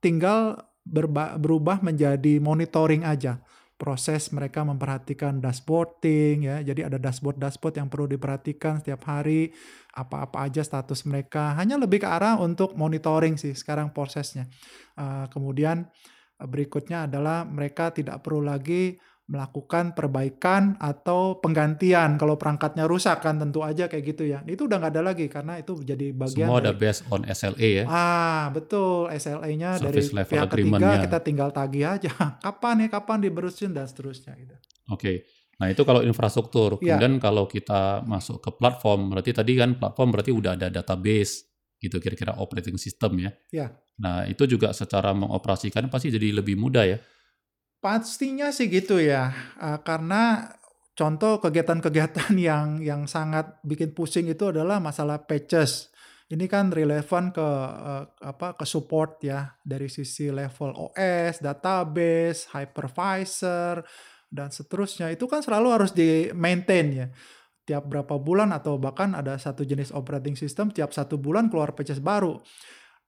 tinggal 0.00 0.56
berubah 0.84 1.78
menjadi 1.80 2.42
monitoring 2.42 3.06
aja 3.06 3.38
proses 3.82 4.30
mereka 4.30 4.62
memperhatikan 4.62 5.42
dashboarding 5.42 6.46
ya. 6.46 6.62
Jadi 6.62 6.86
ada 6.86 7.02
dashboard-dashboard 7.02 7.82
yang 7.82 7.90
perlu 7.90 8.06
diperhatikan 8.06 8.78
setiap 8.78 9.10
hari 9.10 9.50
apa-apa 9.90 10.46
aja 10.46 10.62
status 10.62 11.02
mereka. 11.02 11.58
Hanya 11.58 11.74
lebih 11.74 12.06
ke 12.06 12.06
arah 12.06 12.38
untuk 12.38 12.78
monitoring 12.78 13.34
sih 13.34 13.58
sekarang 13.58 13.90
prosesnya. 13.90 14.46
Uh, 14.94 15.26
kemudian 15.34 15.90
berikutnya 16.38 17.10
adalah 17.10 17.42
mereka 17.42 17.90
tidak 17.90 18.22
perlu 18.22 18.46
lagi 18.46 19.02
melakukan 19.32 19.96
perbaikan 19.96 20.76
atau 20.76 21.40
penggantian 21.40 22.20
kalau 22.20 22.36
perangkatnya 22.36 22.84
rusak 22.84 23.24
kan 23.24 23.40
tentu 23.40 23.64
aja 23.64 23.88
kayak 23.88 24.04
gitu 24.12 24.28
ya 24.28 24.44
itu 24.44 24.68
udah 24.68 24.76
nggak 24.76 24.92
ada 24.92 25.02
lagi 25.08 25.24
karena 25.32 25.56
itu 25.56 25.80
jadi 25.80 26.12
bagian 26.12 26.52
semua 26.52 26.60
ada 26.60 26.76
based 26.76 27.08
on 27.08 27.24
SLA 27.24 27.68
ya 27.80 27.84
ah 27.88 28.52
betul 28.52 29.08
SLA-nya 29.08 29.80
dari 29.80 30.04
pihak 30.04 30.48
ketiga 30.52 31.00
kita 31.00 31.18
tinggal 31.24 31.48
tagih 31.48 31.96
aja 31.96 32.12
kapan 32.44 32.84
ya 32.84 32.88
kapan 32.92 33.24
diberusin 33.24 33.72
dan 33.72 33.88
seterusnya 33.88 34.36
gitu 34.36 34.52
oke 34.92 35.00
okay. 35.00 35.16
Nah 35.62 35.70
itu 35.70 35.86
kalau 35.86 36.02
infrastruktur. 36.02 36.82
Ya. 36.82 36.98
Kemudian 36.98 37.22
kalau 37.22 37.46
kita 37.46 38.02
masuk 38.02 38.42
ke 38.42 38.50
platform, 38.50 39.14
berarti 39.14 39.30
tadi 39.30 39.54
kan 39.54 39.78
platform 39.78 40.10
berarti 40.10 40.34
udah 40.34 40.58
ada 40.58 40.66
database 40.66 41.46
gitu 41.78 42.02
kira-kira 42.02 42.34
operating 42.34 42.74
system 42.74 43.22
ya. 43.22 43.30
ya. 43.54 43.70
Nah 44.02 44.26
itu 44.26 44.42
juga 44.50 44.74
secara 44.74 45.14
mengoperasikan 45.14 45.86
pasti 45.86 46.10
jadi 46.10 46.42
lebih 46.42 46.58
mudah 46.58 46.82
ya. 46.82 46.98
Pastinya 47.82 48.54
sih 48.54 48.70
gitu 48.70 49.02
ya, 49.02 49.34
uh, 49.58 49.82
karena 49.82 50.54
contoh 50.94 51.42
kegiatan-kegiatan 51.42 52.30
yang 52.48 52.78
yang 52.78 53.10
sangat 53.10 53.58
bikin 53.66 53.90
pusing 53.90 54.30
itu 54.30 54.54
adalah 54.54 54.78
masalah 54.78 55.26
patches. 55.26 55.90
Ini 56.30 56.46
kan 56.46 56.70
relevan 56.70 57.34
ke 57.34 57.42
uh, 57.42 58.06
apa 58.22 58.54
ke 58.54 58.62
support 58.70 59.18
ya 59.26 59.58
dari 59.66 59.90
sisi 59.90 60.30
level 60.30 60.78
OS, 60.78 61.42
database, 61.42 62.54
hypervisor 62.54 63.82
dan 64.30 64.54
seterusnya. 64.54 65.10
Itu 65.10 65.26
kan 65.26 65.42
selalu 65.42 65.68
harus 65.74 65.90
di 65.90 66.30
maintain 66.38 66.86
ya. 66.94 67.06
Tiap 67.66 67.90
berapa 67.90 68.14
bulan 68.22 68.54
atau 68.54 68.78
bahkan 68.78 69.10
ada 69.18 69.34
satu 69.42 69.66
jenis 69.66 69.90
operating 69.90 70.38
system 70.38 70.70
tiap 70.70 70.94
satu 70.94 71.18
bulan 71.18 71.50
keluar 71.50 71.74
patches 71.74 71.98
baru. 71.98 72.38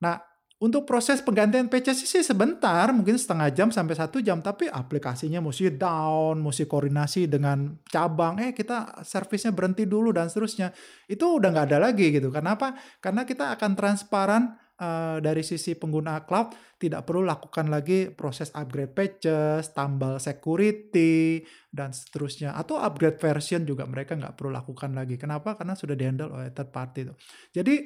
Nah, 0.03 0.19
untuk 0.64 0.88
proses 0.88 1.20
penggantian 1.20 1.68
patches 1.68 2.09
sih 2.09 2.24
sebentar, 2.24 2.88
mungkin 2.88 3.20
setengah 3.20 3.53
jam 3.53 3.68
sampai 3.68 4.00
satu 4.00 4.24
jam, 4.24 4.40
tapi 4.40 4.64
aplikasinya 4.64 5.44
mesti 5.44 5.77
down, 5.77 6.40
mesti 6.40 6.64
koordinasi 6.64 7.29
dengan 7.29 7.77
cabang, 7.85 8.40
eh 8.40 8.57
kita 8.57 9.05
servisnya 9.05 9.53
berhenti 9.53 9.85
dulu 9.85 10.16
dan 10.16 10.33
seterusnya. 10.33 10.72
Itu 11.05 11.37
udah 11.37 11.53
nggak 11.53 11.66
ada 11.68 11.79
lagi 11.85 12.16
gitu. 12.16 12.33
Kenapa? 12.33 12.72
Karena 13.05 13.29
kita 13.29 13.53
akan 13.61 13.77
transparan 13.77 14.57
uh, 14.81 15.20
dari 15.20 15.44
sisi 15.44 15.77
pengguna 15.77 16.24
cloud, 16.24 16.57
tidak 16.81 17.05
perlu 17.05 17.29
lakukan 17.29 17.68
lagi 17.68 18.09
proses 18.09 18.48
upgrade 18.57 18.96
patches, 18.96 19.68
tambal 19.77 20.16
security, 20.16 21.44
dan 21.68 21.92
seterusnya. 21.92 22.57
Atau 22.57 22.81
upgrade 22.81 23.20
version 23.20 23.68
juga 23.68 23.85
mereka 23.85 24.16
nggak 24.16 24.33
perlu 24.33 24.48
lakukan 24.48 24.96
lagi. 24.96 25.20
Kenapa? 25.20 25.61
Karena 25.61 25.77
sudah 25.77 25.92
dihandle 25.92 26.33
oleh 26.33 26.48
third 26.57 26.70
party. 26.72 27.00
Itu. 27.05 27.14
Jadi 27.53 27.85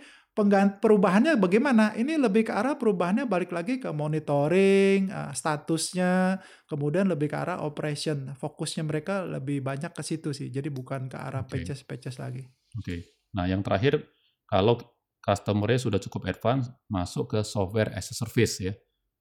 perubahannya 0.79 1.35
bagaimana? 1.41 1.99
Ini 1.99 2.15
lebih 2.15 2.47
ke 2.47 2.53
arah 2.55 2.79
perubahannya 2.79 3.27
balik 3.27 3.51
lagi 3.51 3.83
ke 3.83 3.91
monitoring, 3.91 5.11
uh, 5.11 5.35
statusnya, 5.35 6.39
kemudian 6.71 7.11
lebih 7.11 7.27
ke 7.27 7.37
arah 7.37 7.67
operation. 7.67 8.39
Fokusnya 8.39 8.87
mereka 8.87 9.27
lebih 9.27 9.59
banyak 9.65 9.91
ke 9.91 10.03
situ 10.07 10.31
sih. 10.31 10.55
Jadi 10.55 10.71
bukan 10.71 11.11
ke 11.11 11.19
arah 11.19 11.43
okay. 11.43 11.67
patches-patches 11.67 12.23
lagi. 12.23 12.47
Oke. 12.79 12.85
Okay. 12.87 13.01
Nah, 13.35 13.51
yang 13.51 13.67
terakhir 13.67 13.99
kalau 14.47 14.79
customer-nya 15.19 15.81
sudah 15.83 16.01
cukup 16.01 16.31
advance 16.31 16.71
masuk 16.87 17.35
ke 17.37 17.41
software 17.43 17.91
as 17.93 18.09
a 18.13 18.17
service 18.17 18.63
ya. 18.63 18.73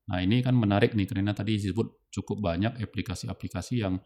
Nah, 0.07 0.23
ini 0.23 0.39
kan 0.39 0.55
menarik 0.55 0.95
nih 0.95 1.03
karena 1.03 1.35
tadi 1.35 1.59
disebut 1.59 2.07
cukup 2.13 2.39
banyak 2.39 2.79
aplikasi-aplikasi 2.79 3.83
yang 3.83 3.99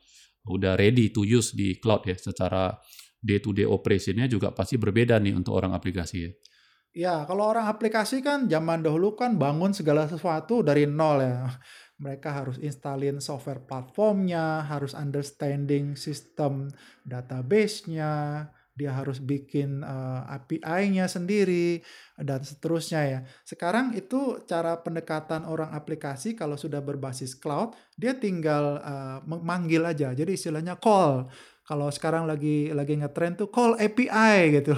udah 0.50 0.74
ready 0.74 1.14
to 1.14 1.22
use 1.22 1.54
di 1.54 1.78
cloud 1.78 2.08
ya. 2.10 2.18
Secara 2.18 2.74
day 3.22 3.38
to 3.38 3.54
day 3.54 3.70
operationnya 3.70 4.26
juga 4.26 4.50
pasti 4.50 4.82
berbeda 4.82 5.22
nih 5.22 5.38
untuk 5.38 5.54
orang 5.54 5.78
aplikasi 5.78 6.18
ya. 6.26 6.32
Ya, 6.92 7.24
kalau 7.24 7.48
orang 7.48 7.72
aplikasi 7.72 8.20
kan 8.20 8.52
zaman 8.52 8.84
dahulu 8.84 9.16
kan 9.16 9.40
bangun 9.40 9.72
segala 9.72 10.12
sesuatu 10.12 10.60
dari 10.60 10.84
nol 10.84 11.24
ya. 11.24 11.48
Mereka 12.04 12.30
harus 12.34 12.58
instalin 12.60 13.24
software 13.24 13.64
platformnya, 13.64 14.66
harus 14.68 14.92
understanding 14.92 15.96
sistem 15.96 16.68
database-nya, 17.08 18.44
dia 18.72 18.92
harus 18.98 19.22
bikin 19.22 19.86
uh, 19.86 20.26
eh, 20.26 20.36
API-nya 20.36 21.06
sendiri 21.06 21.80
dan 22.18 22.42
seterusnya 22.42 23.02
ya. 23.06 23.20
Sekarang 23.46 23.94
itu 23.94 24.42
cara 24.50 24.82
pendekatan 24.82 25.46
orang 25.46 25.72
aplikasi 25.78 26.34
kalau 26.34 26.58
sudah 26.58 26.82
berbasis 26.82 27.38
cloud, 27.38 27.78
dia 27.96 28.18
tinggal 28.18 28.82
uh, 28.82 29.20
memanggil 29.24 29.86
aja. 29.86 30.12
Jadi 30.12 30.34
istilahnya 30.36 30.76
call 30.82 31.30
kalau 31.72 31.88
sekarang 31.88 32.28
lagi 32.28 32.68
lagi 32.76 33.00
ngetrend 33.00 33.40
tuh 33.40 33.48
call 33.48 33.80
API 33.80 34.60
gitu. 34.60 34.76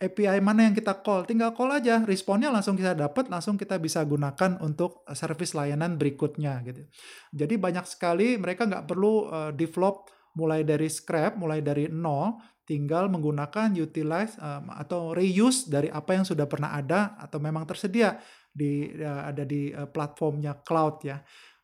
API 0.00 0.40
mana 0.48 0.64
yang 0.64 0.72
kita 0.72 0.96
call? 1.04 1.28
Tinggal 1.28 1.52
call 1.52 1.76
aja, 1.76 2.00
responnya 2.08 2.48
langsung 2.48 2.80
kita 2.80 2.96
dapat, 2.96 3.28
langsung 3.28 3.60
kita 3.60 3.76
bisa 3.76 4.00
gunakan 4.08 4.56
untuk 4.64 5.04
service 5.12 5.52
layanan 5.52 6.00
berikutnya 6.00 6.64
gitu. 6.64 6.88
Jadi 7.36 7.60
banyak 7.60 7.84
sekali 7.84 8.40
mereka 8.40 8.64
nggak 8.64 8.88
perlu 8.88 9.28
uh, 9.28 9.52
develop 9.52 10.08
mulai 10.32 10.64
dari 10.64 10.88
scrap, 10.88 11.36
mulai 11.36 11.60
dari 11.60 11.92
nol, 11.92 12.40
tinggal 12.64 13.12
menggunakan 13.12 13.76
utilize 13.76 14.40
um, 14.40 14.72
atau 14.72 15.12
reuse 15.12 15.68
dari 15.68 15.92
apa 15.92 16.16
yang 16.16 16.24
sudah 16.24 16.48
pernah 16.48 16.72
ada 16.72 17.20
atau 17.20 17.36
memang 17.36 17.68
tersedia 17.68 18.16
di 18.48 18.96
uh, 18.96 19.28
ada 19.28 19.44
di 19.44 19.76
uh, 19.76 19.92
platformnya 19.92 20.56
cloud 20.64 21.04
ya. 21.04 21.20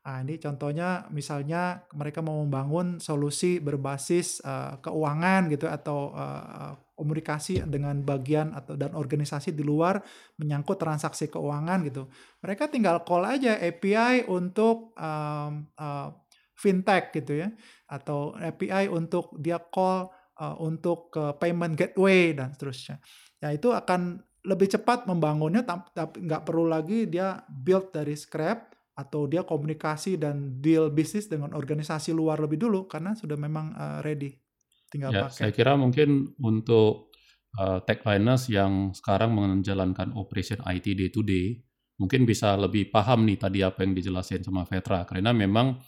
Nah, 0.06 0.22
ini 0.22 0.38
contohnya 0.38 1.10
misalnya 1.10 1.82
mereka 1.90 2.22
mau 2.22 2.38
membangun 2.46 3.02
solusi 3.02 3.58
berbasis 3.58 4.38
uh, 4.46 4.78
keuangan 4.78 5.50
gitu 5.50 5.66
atau 5.66 6.14
uh, 6.14 6.78
komunikasi 6.94 7.66
dengan 7.66 8.06
bagian 8.06 8.54
atau 8.54 8.78
dan 8.78 8.94
organisasi 8.94 9.50
di 9.50 9.66
luar 9.66 9.98
menyangkut 10.38 10.78
transaksi 10.78 11.26
keuangan 11.26 11.82
gitu. 11.90 12.06
Mereka 12.38 12.70
tinggal 12.70 13.02
call 13.02 13.26
aja 13.26 13.58
API 13.58 14.30
untuk 14.30 14.94
um, 14.94 15.66
uh, 15.74 16.14
fintech 16.54 17.10
gitu 17.10 17.42
ya 17.42 17.50
atau 17.90 18.30
API 18.38 18.86
untuk 18.86 19.34
dia 19.42 19.58
call 19.58 20.06
uh, 20.38 20.54
untuk 20.62 21.10
ke 21.10 21.34
payment 21.42 21.74
gateway 21.74 22.30
dan 22.30 22.54
seterusnya. 22.54 23.02
Ya 23.42 23.50
itu 23.50 23.74
akan 23.74 24.22
lebih 24.46 24.70
cepat 24.70 25.10
membangunnya 25.10 25.66
tapi 25.66 26.22
nggak 26.22 26.46
perlu 26.46 26.70
lagi 26.70 27.10
dia 27.10 27.42
build 27.50 27.90
dari 27.90 28.14
scrap 28.14 28.75
atau 28.96 29.28
dia 29.28 29.44
komunikasi 29.44 30.16
dan 30.16 30.56
deal 30.64 30.88
bisnis 30.88 31.28
dengan 31.28 31.52
organisasi 31.52 32.16
luar 32.16 32.40
lebih 32.40 32.56
dulu 32.56 32.88
karena 32.88 33.12
sudah 33.12 33.36
memang 33.36 33.76
uh, 33.76 34.00
ready 34.00 34.32
tinggal 34.88 35.12
ya, 35.12 35.28
pakai. 35.28 35.36
Saya 35.36 35.52
kira 35.52 35.76
mungkin 35.76 36.32
untuk 36.40 37.12
uh, 37.60 37.84
techliners 37.84 38.48
yang 38.48 38.96
sekarang 38.96 39.36
menjalankan 39.36 40.16
operation 40.16 40.64
IT 40.64 40.96
day 40.96 41.12
to 41.12 41.20
day 41.20 41.60
mungkin 42.00 42.28
bisa 42.28 42.56
lebih 42.56 42.92
paham 42.92 43.24
nih 43.24 43.36
tadi 43.40 43.60
apa 43.64 43.84
yang 43.84 43.96
dijelasin 43.96 44.44
sama 44.44 44.64
Vetra 44.68 45.04
karena 45.08 45.32
memang 45.32 45.80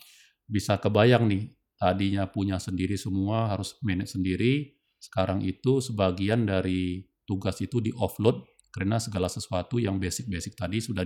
bisa 0.49 0.81
kebayang 0.81 1.29
nih 1.29 1.53
tadinya 1.77 2.25
punya 2.29 2.57
sendiri 2.57 2.97
semua 2.97 3.53
harus 3.53 3.77
manage 3.85 4.16
sendiri 4.16 4.73
sekarang 4.99 5.44
itu 5.44 5.85
sebagian 5.85 6.49
dari 6.49 7.05
tugas 7.29 7.61
itu 7.61 7.79
di 7.79 7.92
offload 7.92 8.40
karena 8.73 8.97
segala 8.97 9.29
sesuatu 9.29 9.77
yang 9.77 10.01
basic-basic 10.01 10.57
tadi 10.57 10.81
sudah 10.81 11.05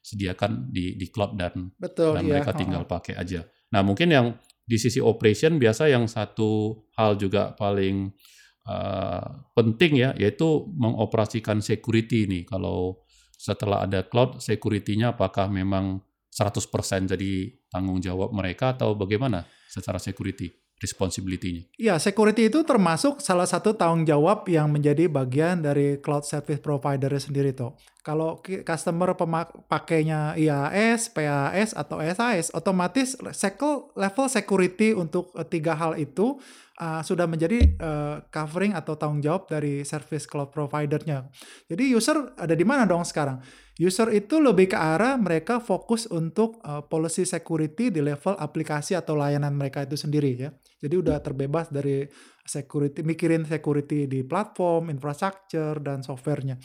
disediakan 0.00 0.72
di 0.72 0.96
di 0.96 1.06
cloud 1.12 1.36
dan 1.36 1.70
Betul, 1.76 2.16
dan 2.16 2.24
iya. 2.24 2.40
mereka 2.40 2.56
tinggal 2.56 2.84
pakai 2.88 3.16
aja. 3.16 3.44
Nah 3.70 3.84
mungkin 3.84 4.08
yang 4.10 4.26
di 4.64 4.76
sisi 4.78 5.02
operation 5.02 5.58
biasa 5.58 5.90
yang 5.90 6.06
satu 6.06 6.82
hal 6.94 7.18
juga 7.18 7.52
paling 7.58 8.10
uh, 8.70 9.50
penting 9.52 9.98
ya 9.98 10.10
yaitu 10.16 10.66
mengoperasikan 10.78 11.58
security 11.60 12.30
ini. 12.30 12.46
Kalau 12.46 13.02
setelah 13.34 13.88
ada 13.88 14.04
cloud 14.04 14.38
security-nya 14.38 15.16
apakah 15.16 15.48
memang 15.48 16.04
100% 16.30 17.10
jadi 17.10 17.32
tanggung 17.72 17.98
jawab 17.98 18.30
mereka 18.30 18.78
atau 18.78 18.94
bagaimana 18.94 19.42
secara 19.66 19.98
security 19.98 20.52
responsibility-nya? 20.80 21.68
Ya, 21.76 21.94
security 22.00 22.48
itu 22.48 22.64
termasuk 22.64 23.20
salah 23.20 23.44
satu 23.44 23.76
tanggung 23.76 24.08
jawab 24.08 24.48
yang 24.48 24.72
menjadi 24.72 25.10
bagian 25.10 25.60
dari 25.60 26.00
cloud 26.00 26.24
service 26.24 26.62
provider 26.62 27.12
sendiri 27.20 27.52
tuh. 27.52 27.76
Kalau 28.00 28.40
customer 28.40 29.12
pakainya 29.68 30.32
IAS, 30.32 31.12
PAS 31.12 31.76
atau 31.76 32.00
SAS, 32.00 32.48
otomatis 32.56 33.14
level 33.92 34.26
security 34.32 34.96
untuk 34.96 35.28
eh, 35.36 35.44
tiga 35.44 35.76
hal 35.76 36.00
itu 36.00 36.40
uh, 36.80 37.04
sudah 37.04 37.28
menjadi 37.28 37.76
uh, 37.76 38.24
covering 38.32 38.72
atau 38.72 38.96
tanggung 38.96 39.20
jawab 39.20 39.46
dari 39.52 39.84
service 39.84 40.24
cloud 40.24 40.48
providernya. 40.48 41.28
Jadi 41.68 41.92
user 41.92 42.32
ada 42.40 42.56
di 42.56 42.64
mana 42.64 42.88
dong 42.88 43.04
sekarang? 43.04 43.38
User 43.76 44.08
itu 44.12 44.40
lebih 44.40 44.72
ke 44.72 44.78
arah 44.80 45.20
mereka 45.20 45.60
fokus 45.60 46.08
untuk 46.08 46.60
uh, 46.64 46.80
policy 46.84 47.28
security 47.28 47.92
di 47.92 48.00
level 48.00 48.36
aplikasi 48.36 48.96
atau 48.96 49.16
layanan 49.16 49.52
mereka 49.52 49.84
itu 49.84 50.00
sendiri 50.00 50.32
ya. 50.36 50.50
Jadi 50.80 50.94
udah 50.96 51.20
terbebas 51.20 51.68
dari 51.68 52.08
security, 52.40 53.04
mikirin 53.04 53.44
security 53.44 54.08
di 54.08 54.24
platform, 54.24 54.88
infrastructure 54.88 55.76
dan 55.78 56.00
softwarenya. 56.00 56.56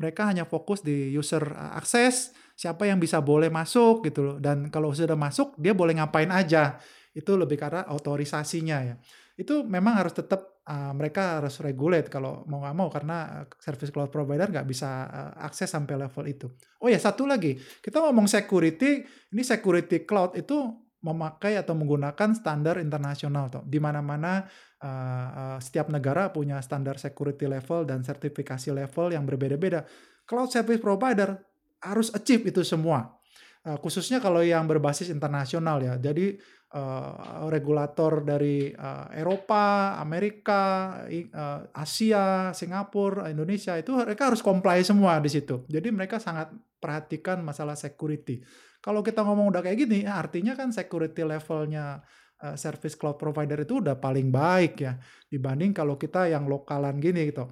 Mereka 0.00 0.24
hanya 0.24 0.48
fokus 0.48 0.80
di 0.80 1.12
user 1.12 1.44
akses, 1.54 2.32
siapa 2.56 2.88
yang 2.88 2.96
bisa 2.96 3.20
boleh 3.20 3.52
masuk 3.52 4.08
gitu 4.08 4.20
loh. 4.24 4.36
Dan 4.40 4.72
kalau 4.72 4.90
sudah 4.96 5.14
masuk, 5.14 5.52
dia 5.60 5.76
boleh 5.76 6.00
ngapain 6.00 6.32
aja. 6.32 6.80
Itu 7.12 7.36
lebih 7.36 7.60
arah 7.60 7.92
otorisasinya 7.92 8.78
ya 8.82 8.96
itu 9.38 9.62
memang 9.62 10.02
harus 10.02 10.18
tetap 10.18 10.66
uh, 10.66 10.90
mereka 10.90 11.38
harus 11.38 11.62
regulate 11.62 12.10
kalau 12.10 12.42
mau 12.50 12.58
nggak 12.58 12.74
mau 12.74 12.90
karena 12.90 13.46
service 13.62 13.94
cloud 13.94 14.10
provider 14.10 14.50
nggak 14.50 14.66
bisa 14.66 15.06
uh, 15.06 15.46
akses 15.46 15.70
sampai 15.70 15.94
level 15.94 16.26
itu. 16.26 16.50
Oh 16.82 16.90
ya 16.90 16.98
satu 16.98 17.22
lagi 17.22 17.54
kita 17.78 18.02
ngomong 18.02 18.26
security 18.26 19.06
ini 19.06 19.42
security 19.46 20.02
cloud 20.02 20.34
itu 20.34 20.87
memakai 20.98 21.54
atau 21.54 21.78
menggunakan 21.78 22.34
standar 22.34 22.82
internasional 22.82 23.46
tuh 23.46 23.62
di 23.62 23.78
mana-mana 23.78 24.42
uh, 24.82 25.28
uh, 25.30 25.58
setiap 25.62 25.86
negara 25.94 26.34
punya 26.34 26.58
standar 26.58 26.98
security 26.98 27.46
level 27.46 27.86
dan 27.86 28.02
sertifikasi 28.02 28.74
level 28.74 29.14
yang 29.14 29.22
berbeda-beda. 29.22 29.86
Cloud 30.26 30.50
service 30.50 30.82
provider 30.82 31.38
harus 31.78 32.10
achieve 32.10 32.50
itu 32.50 32.66
semua. 32.66 33.14
Uh, 33.62 33.78
khususnya 33.78 34.18
kalau 34.18 34.42
yang 34.42 34.66
berbasis 34.66 35.10
internasional 35.10 35.78
ya. 35.78 35.94
Jadi 36.02 36.34
uh, 36.74 37.46
regulator 37.46 38.26
dari 38.26 38.74
uh, 38.74 39.06
Eropa, 39.14 39.96
Amerika, 40.02 40.62
uh, 41.06 41.60
Asia, 41.72 42.50
Singapura, 42.52 43.30
Indonesia 43.30 43.78
itu 43.78 43.94
mereka 43.94 44.34
harus 44.34 44.42
comply 44.42 44.82
semua 44.82 45.22
di 45.22 45.30
situ. 45.30 45.62
Jadi 45.70 45.88
mereka 45.94 46.18
sangat 46.18 46.50
perhatikan 46.82 47.42
masalah 47.42 47.74
security. 47.78 48.42
Kalau 48.78 49.02
kita 49.02 49.26
ngomong 49.26 49.50
udah 49.50 49.62
kayak 49.62 49.78
gini, 49.88 50.06
artinya 50.06 50.54
kan 50.54 50.70
security 50.70 51.26
levelnya 51.26 51.98
uh, 52.42 52.54
service 52.54 52.94
cloud 52.94 53.18
provider 53.18 53.58
itu 53.58 53.82
udah 53.82 53.98
paling 53.98 54.30
baik 54.30 54.74
ya 54.78 54.94
dibanding 55.26 55.74
kalau 55.74 55.98
kita 55.98 56.30
yang 56.30 56.46
lokalan 56.46 57.02
gini 57.02 57.34
gitu. 57.34 57.50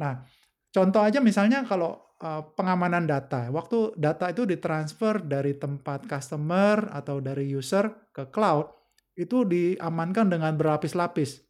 Nah, 0.00 0.24
contoh 0.72 1.04
aja 1.04 1.20
misalnya 1.20 1.64
kalau 1.68 2.06
uh, 2.20 2.42
pengamanan 2.56 3.04
data. 3.04 3.48
Waktu 3.52 3.96
data 3.96 4.32
itu 4.32 4.48
ditransfer 4.48 5.20
dari 5.24 5.56
tempat 5.56 6.08
customer 6.08 6.88
atau 6.92 7.20
dari 7.20 7.48
user 7.52 8.12
ke 8.12 8.28
cloud, 8.32 8.72
itu 9.16 9.44
diamankan 9.48 10.28
dengan 10.28 10.52
berlapis-lapis. 10.56 11.40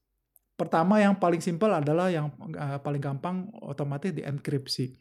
Pertama 0.56 1.02
yang 1.02 1.20
paling 1.20 1.42
simpel 1.42 1.68
adalah 1.68 2.08
yang 2.08 2.32
uh, 2.56 2.80
paling 2.80 3.02
gampang 3.02 3.50
otomatis 3.60 4.14
dienkripsi. 4.14 4.96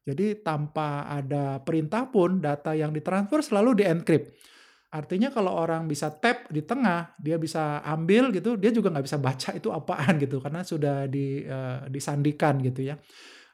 Jadi 0.00 0.40
tanpa 0.40 1.04
ada 1.06 1.60
perintah 1.60 2.08
pun 2.08 2.40
data 2.40 2.72
yang 2.72 2.90
ditransfer 2.90 3.44
selalu 3.44 3.84
dienkrip. 3.84 4.32
Artinya 4.90 5.30
kalau 5.30 5.54
orang 5.54 5.86
bisa 5.86 6.10
tap 6.10 6.50
di 6.50 6.66
tengah, 6.66 7.14
dia 7.20 7.38
bisa 7.38 7.78
ambil 7.86 8.34
gitu, 8.34 8.58
dia 8.58 8.74
juga 8.74 8.90
nggak 8.90 9.06
bisa 9.06 9.18
baca 9.22 9.50
itu 9.54 9.70
apaan 9.70 10.18
gitu 10.18 10.42
karena 10.42 10.66
sudah 10.66 11.06
di, 11.06 11.46
uh, 11.46 11.86
disandikan 11.86 12.58
gitu 12.58 12.90
ya. 12.90 12.98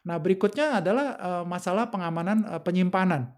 Nah, 0.08 0.16
berikutnya 0.16 0.80
adalah 0.80 1.06
uh, 1.20 1.44
masalah 1.44 1.92
pengamanan 1.92 2.40
uh, 2.46 2.62
penyimpanan. 2.64 3.36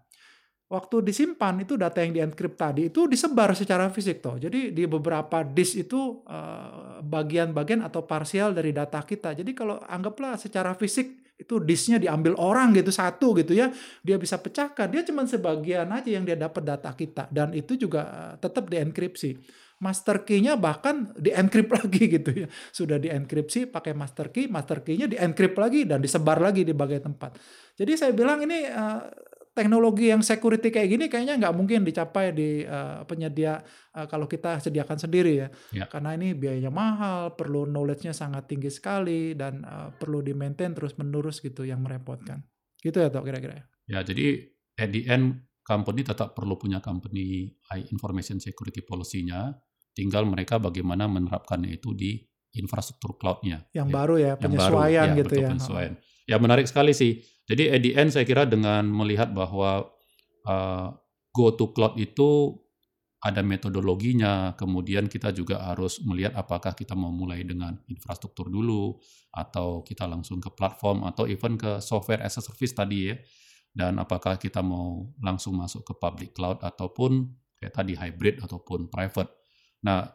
Waktu 0.69 1.01
disimpan 1.01 1.65
itu 1.65 1.75
data 1.81 1.99
yang 2.05 2.13
dienkrip 2.13 2.53
tadi 2.53 2.93
itu 2.93 3.09
disebar 3.09 3.57
secara 3.57 3.89
fisik 3.89 4.21
toh. 4.21 4.37
Jadi 4.37 4.69
di 4.69 4.85
beberapa 4.85 5.41
disk 5.41 5.81
itu 5.81 6.21
bagian-bagian 7.01 7.81
atau 7.81 8.05
parsial 8.05 8.53
dari 8.53 8.69
data 8.69 9.01
kita. 9.01 9.33
Jadi 9.33 9.57
kalau 9.57 9.81
anggaplah 9.89 10.37
secara 10.37 10.77
fisik 10.77 11.28
itu 11.39 11.55
disknya 11.63 11.97
diambil 12.03 12.35
orang 12.35 12.75
gitu 12.75 12.91
satu 12.91 13.31
gitu 13.39 13.55
ya, 13.55 13.71
dia 14.03 14.19
bisa 14.19 14.35
pecahkan. 14.35 14.91
Dia 14.91 15.07
cuma 15.07 15.23
sebagian 15.23 15.87
aja 15.87 16.09
yang 16.11 16.27
dia 16.27 16.35
dapat 16.35 16.67
data 16.67 16.91
kita 16.91 17.31
dan 17.31 17.55
itu 17.55 17.79
juga 17.79 18.35
tetap 18.43 18.67
dienkripsi 18.67 19.39
master 19.79 20.27
key-nya 20.27 20.59
bahkan 20.59 21.15
di-encrypt 21.15 21.71
lagi 21.79 22.03
gitu 22.11 22.31
ya. 22.45 22.47
Sudah 22.69 22.99
di-enkripsi 22.99 23.71
pakai 23.71 23.95
master 23.95 24.29
key, 24.29 24.51
master 24.51 24.83
key-nya 24.83 25.07
di-encrypt 25.07 25.55
lagi 25.55 25.87
dan 25.87 26.03
disebar 26.03 26.37
lagi 26.43 26.67
di 26.67 26.75
berbagai 26.75 27.07
tempat. 27.07 27.39
Jadi 27.79 27.95
saya 27.95 28.11
bilang 28.11 28.43
ini 28.43 28.67
uh, 28.67 29.07
teknologi 29.53 30.07
yang 30.13 30.21
security 30.23 30.71
kayak 30.71 30.89
gini 30.89 31.05
kayaknya 31.11 31.35
nggak 31.35 31.55
mungkin 31.55 31.83
dicapai 31.83 32.31
di 32.31 32.63
uh, 32.63 33.03
penyedia 33.03 33.59
uh, 33.97 34.07
kalau 34.07 34.29
kita 34.29 34.61
sediakan 34.63 34.97
sendiri 34.97 35.33
ya. 35.45 35.47
ya. 35.75 35.85
Karena 35.89 36.15
ini 36.15 36.37
biayanya 36.37 36.71
mahal, 36.71 37.35
perlu 37.35 37.67
knowledge-nya 37.67 38.15
sangat 38.15 38.47
tinggi 38.47 38.71
sekali 38.71 39.35
dan 39.35 39.65
uh, 39.65 39.91
perlu 39.91 40.23
di-maintain 40.23 40.71
terus-menerus 40.71 41.43
gitu 41.43 41.67
yang 41.67 41.83
merepotkan. 41.83 42.45
Gitu 42.79 42.97
ya 43.01 43.11
Tok 43.11 43.27
kira-kira. 43.27 43.67
Ya, 43.89 44.05
jadi 44.05 44.47
at 44.79 44.89
the 44.93 45.03
end 45.09 45.43
company 45.65 46.01
tetap 46.01 46.33
perlu 46.33 46.55
punya 46.55 46.79
company 46.81 47.53
information 47.93 48.41
security 48.41 48.81
policy-nya 48.81 49.53
tinggal 49.93 50.23
mereka 50.25 50.57
bagaimana 50.57 51.05
menerapkannya 51.11 51.75
itu 51.75 51.91
di 51.93 52.17
infrastruktur 52.55 53.19
cloud-nya. 53.19 53.69
Yang 53.75 53.89
ya. 53.89 53.93
baru 53.93 54.15
ya, 54.17 54.33
penyesuaian 54.39 55.07
baru, 55.13 55.13
ya, 55.13 55.19
gitu 55.19 55.33
betul, 55.35 55.43
ya. 55.43 55.49
Penyesuaian. 55.53 55.93
Ya 56.29 56.35
menarik 56.37 56.65
sekali 56.65 56.93
sih. 56.93 57.21
Jadi 57.49 57.63
at 57.73 57.81
the 57.81 57.91
end 57.97 58.13
saya 58.13 58.29
kira 58.29 58.45
dengan 58.45 58.85
melihat 58.85 59.33
bahwa 59.33 59.89
uh, 60.45 60.87
go 61.33 61.49
to 61.57 61.73
cloud 61.73 61.97
itu 61.97 62.53
ada 63.19 63.43
metodologinya, 63.43 64.55
kemudian 64.55 65.11
kita 65.11 65.35
juga 65.35 65.59
harus 65.59 65.99
melihat 66.07 66.39
apakah 66.39 66.71
kita 66.71 66.95
mau 66.95 67.11
mulai 67.11 67.43
dengan 67.43 67.75
infrastruktur 67.91 68.47
dulu, 68.47 68.95
atau 69.35 69.83
kita 69.83 70.07
langsung 70.07 70.39
ke 70.39 70.47
platform, 70.55 71.03
atau 71.03 71.27
even 71.27 71.59
ke 71.59 71.83
software 71.83 72.23
as 72.23 72.39
a 72.39 72.41
service 72.45 72.71
tadi 72.71 73.11
ya, 73.11 73.19
dan 73.75 73.99
apakah 73.99 74.39
kita 74.39 74.63
mau 74.63 75.11
langsung 75.19 75.59
masuk 75.59 75.83
ke 75.83 75.93
public 75.99 76.31
cloud, 76.31 76.63
ataupun 76.63 77.27
kayak 77.59 77.75
tadi 77.75 77.99
hybrid, 77.99 78.39
ataupun 78.39 78.87
private. 78.87 79.35
Nah, 79.83 80.07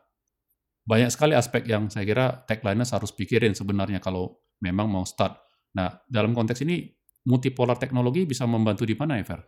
banyak 0.88 1.12
sekali 1.12 1.36
aspek 1.36 1.68
yang 1.68 1.92
saya 1.92 2.08
kira 2.08 2.40
techliners 2.48 2.96
harus 2.96 3.12
pikirin 3.12 3.52
sebenarnya 3.52 4.00
kalau 4.00 4.40
memang 4.64 4.88
mau 4.88 5.04
start. 5.04 5.36
Nah, 5.76 5.92
dalam 6.08 6.32
konteks 6.32 6.64
ini 6.64 6.88
multipolar 7.24 7.80
teknologi 7.80 8.28
bisa 8.28 8.44
membantu 8.44 8.84
di 8.84 8.94
mana, 8.96 9.20
Ever? 9.20 9.40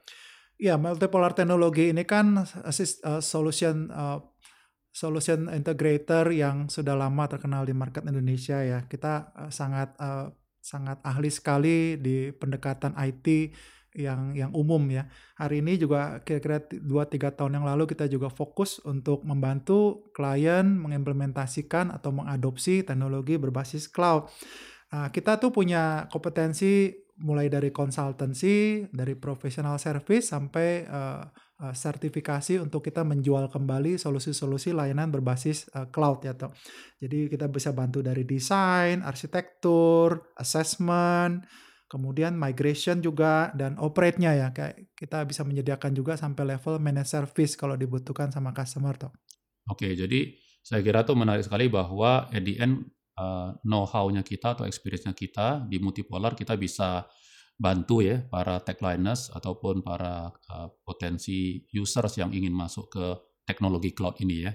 Ya, 0.57 0.81
multipolar 0.81 1.37
teknologi 1.37 1.93
ini 1.93 2.09
kan 2.09 2.41
assist, 2.65 3.05
uh, 3.05 3.21
solution 3.21 3.93
uh, 3.93 4.25
solution 4.89 5.53
integrator 5.53 6.33
yang 6.33 6.73
sudah 6.73 6.97
lama 6.97 7.29
terkenal 7.29 7.69
di 7.69 7.77
market 7.77 8.09
Indonesia 8.09 8.65
ya. 8.65 8.89
Kita 8.89 9.37
uh, 9.37 9.53
sangat 9.53 9.93
uh, 10.01 10.33
sangat 10.65 10.99
ahli 11.05 11.29
sekali 11.29 12.01
di 12.01 12.33
pendekatan 12.33 12.97
IT 12.97 13.53
yang 13.97 14.33
yang 14.33 14.53
umum 14.57 14.81
ya. 14.89 15.09
Hari 15.37 15.61
ini 15.61 15.77
juga 15.77 16.21
kira-kira 16.25 16.65
2-3 16.69 17.37
tahun 17.37 17.61
yang 17.61 17.67
lalu 17.69 17.89
kita 17.89 18.09
juga 18.09 18.33
fokus 18.33 18.81
untuk 18.85 19.25
membantu 19.29 20.09
klien 20.17 20.65
mengimplementasikan 20.65 21.93
atau 21.93 22.13
mengadopsi 22.13 22.85
teknologi 22.85 23.41
berbasis 23.41 23.89
cloud. 23.93 24.29
Nah, 24.93 25.13
kita 25.13 25.37
tuh 25.37 25.53
punya 25.53 26.07
kompetensi 26.09 27.06
mulai 27.17 27.49
dari 27.49 27.73
konsultansi, 27.73 28.89
dari 28.93 29.17
professional 29.17 29.81
service 29.81 30.29
sampai 30.29 30.85
uh, 30.85 31.25
uh, 31.65 31.73
sertifikasi 31.73 32.61
untuk 32.61 32.85
kita 32.85 33.05
menjual 33.09 33.49
kembali 33.49 33.97
solusi-solusi 33.97 34.77
layanan 34.77 35.09
berbasis 35.09 35.73
uh, 35.73 35.89
cloud 35.89 36.25
ya 36.29 36.37
toh. 36.37 36.53
Jadi 37.01 37.33
kita 37.33 37.49
bisa 37.49 37.73
bantu 37.73 38.05
dari 38.05 38.29
desain, 38.29 39.01
arsitektur, 39.01 40.37
assessment, 40.37 41.41
kemudian 41.89 42.37
migration 42.37 43.01
juga 43.01 43.55
dan 43.57 43.81
operate-nya 43.81 44.33
ya 44.37 44.49
kayak 44.53 44.93
kita 44.93 45.25
bisa 45.25 45.47
menyediakan 45.47 45.97
juga 45.97 46.19
sampai 46.19 46.59
level 46.59 46.83
managed 46.83 47.15
service 47.15 47.57
kalau 47.57 47.79
dibutuhkan 47.79 48.29
sama 48.29 48.53
customer 48.53 48.93
tuh. 48.99 49.13
Oke, 49.71 49.95
jadi 49.97 50.35
saya 50.67 50.83
kira 50.83 51.07
tuh 51.07 51.15
menarik 51.15 51.47
sekali 51.47 51.71
bahwa 51.71 52.27
at 52.27 52.47
uh, 53.17 53.57
know-how-nya 53.65 54.23
kita 54.23 54.57
atau 54.57 54.65
experience-nya 54.69 55.17
kita 55.17 55.65
di 55.67 55.81
multipolar 55.81 56.37
kita 56.37 56.55
bisa 56.55 57.05
bantu 57.57 58.05
ya 58.05 58.21
para 58.21 58.61
techliners 58.61 59.33
ataupun 59.33 59.81
para 59.81 60.29
uh, 60.29 60.69
potensi 60.85 61.65
users 61.73 62.21
yang 62.21 62.31
ingin 62.37 62.53
masuk 62.53 62.93
ke 62.93 63.07
teknologi 63.49 63.97
cloud 63.97 64.21
ini 64.21 64.45
ya. 64.45 64.53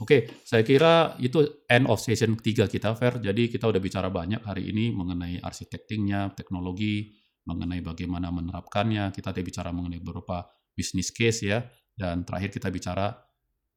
Oke, 0.00 0.42
saya 0.42 0.66
kira 0.66 1.14
itu 1.22 1.62
end 1.70 1.86
of 1.86 2.02
session 2.02 2.34
ketiga 2.34 2.66
kita, 2.66 2.90
Fer. 2.98 3.22
Jadi 3.22 3.46
kita 3.46 3.70
udah 3.70 3.78
bicara 3.78 4.10
banyak 4.10 4.42
hari 4.42 4.74
ini 4.74 4.90
mengenai 4.90 5.38
arsitektingnya, 5.38 6.34
teknologi, 6.34 7.14
mengenai 7.46 7.78
bagaimana 7.86 8.34
menerapkannya. 8.34 9.14
Kita 9.14 9.30
tadi 9.30 9.46
bicara 9.46 9.70
mengenai 9.70 10.02
beberapa 10.02 10.42
business 10.74 11.14
case 11.14 11.46
ya. 11.46 11.62
Dan 11.94 12.26
terakhir 12.26 12.50
kita 12.50 12.72
bicara 12.74 13.14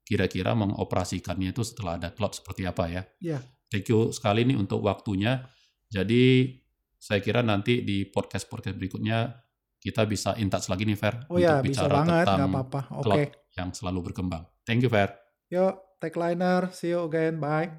kira-kira 0.02 0.58
mengoperasikannya 0.58 1.54
itu 1.54 1.62
setelah 1.62 2.02
ada 2.02 2.10
cloud 2.10 2.34
seperti 2.34 2.66
apa 2.66 2.84
ya. 2.90 3.02
Iya. 3.22 3.40
Thank 3.76 3.92
you 3.92 4.16
sekali 4.16 4.48
nih 4.48 4.56
untuk 4.56 4.80
waktunya. 4.80 5.44
Jadi 5.92 6.48
saya 6.96 7.20
kira 7.20 7.44
nanti 7.44 7.84
di 7.84 8.08
podcast-podcast 8.08 8.80
berikutnya 8.80 9.36
kita 9.84 10.08
bisa 10.08 10.32
in 10.40 10.48
touch 10.48 10.72
lagi 10.72 10.88
nih 10.88 10.96
Fer 10.96 11.28
Oh 11.28 11.36
untuk 11.36 11.44
ya, 11.44 11.60
bisa 11.60 11.84
bicara 11.84 11.96
banget, 12.00 12.24
tentang 12.24 12.40
apa-apa. 12.56 12.82
Oke. 12.96 13.04
cloud 13.04 13.30
yang 13.60 13.70
selalu 13.76 14.00
berkembang. 14.08 14.48
Thank 14.64 14.88
you 14.88 14.90
Fer. 14.90 15.12
Yuk, 15.52 15.76
Techliner, 16.00 16.72
see 16.72 16.96
you 16.96 17.04
again. 17.04 17.36
Bye. 17.36 17.76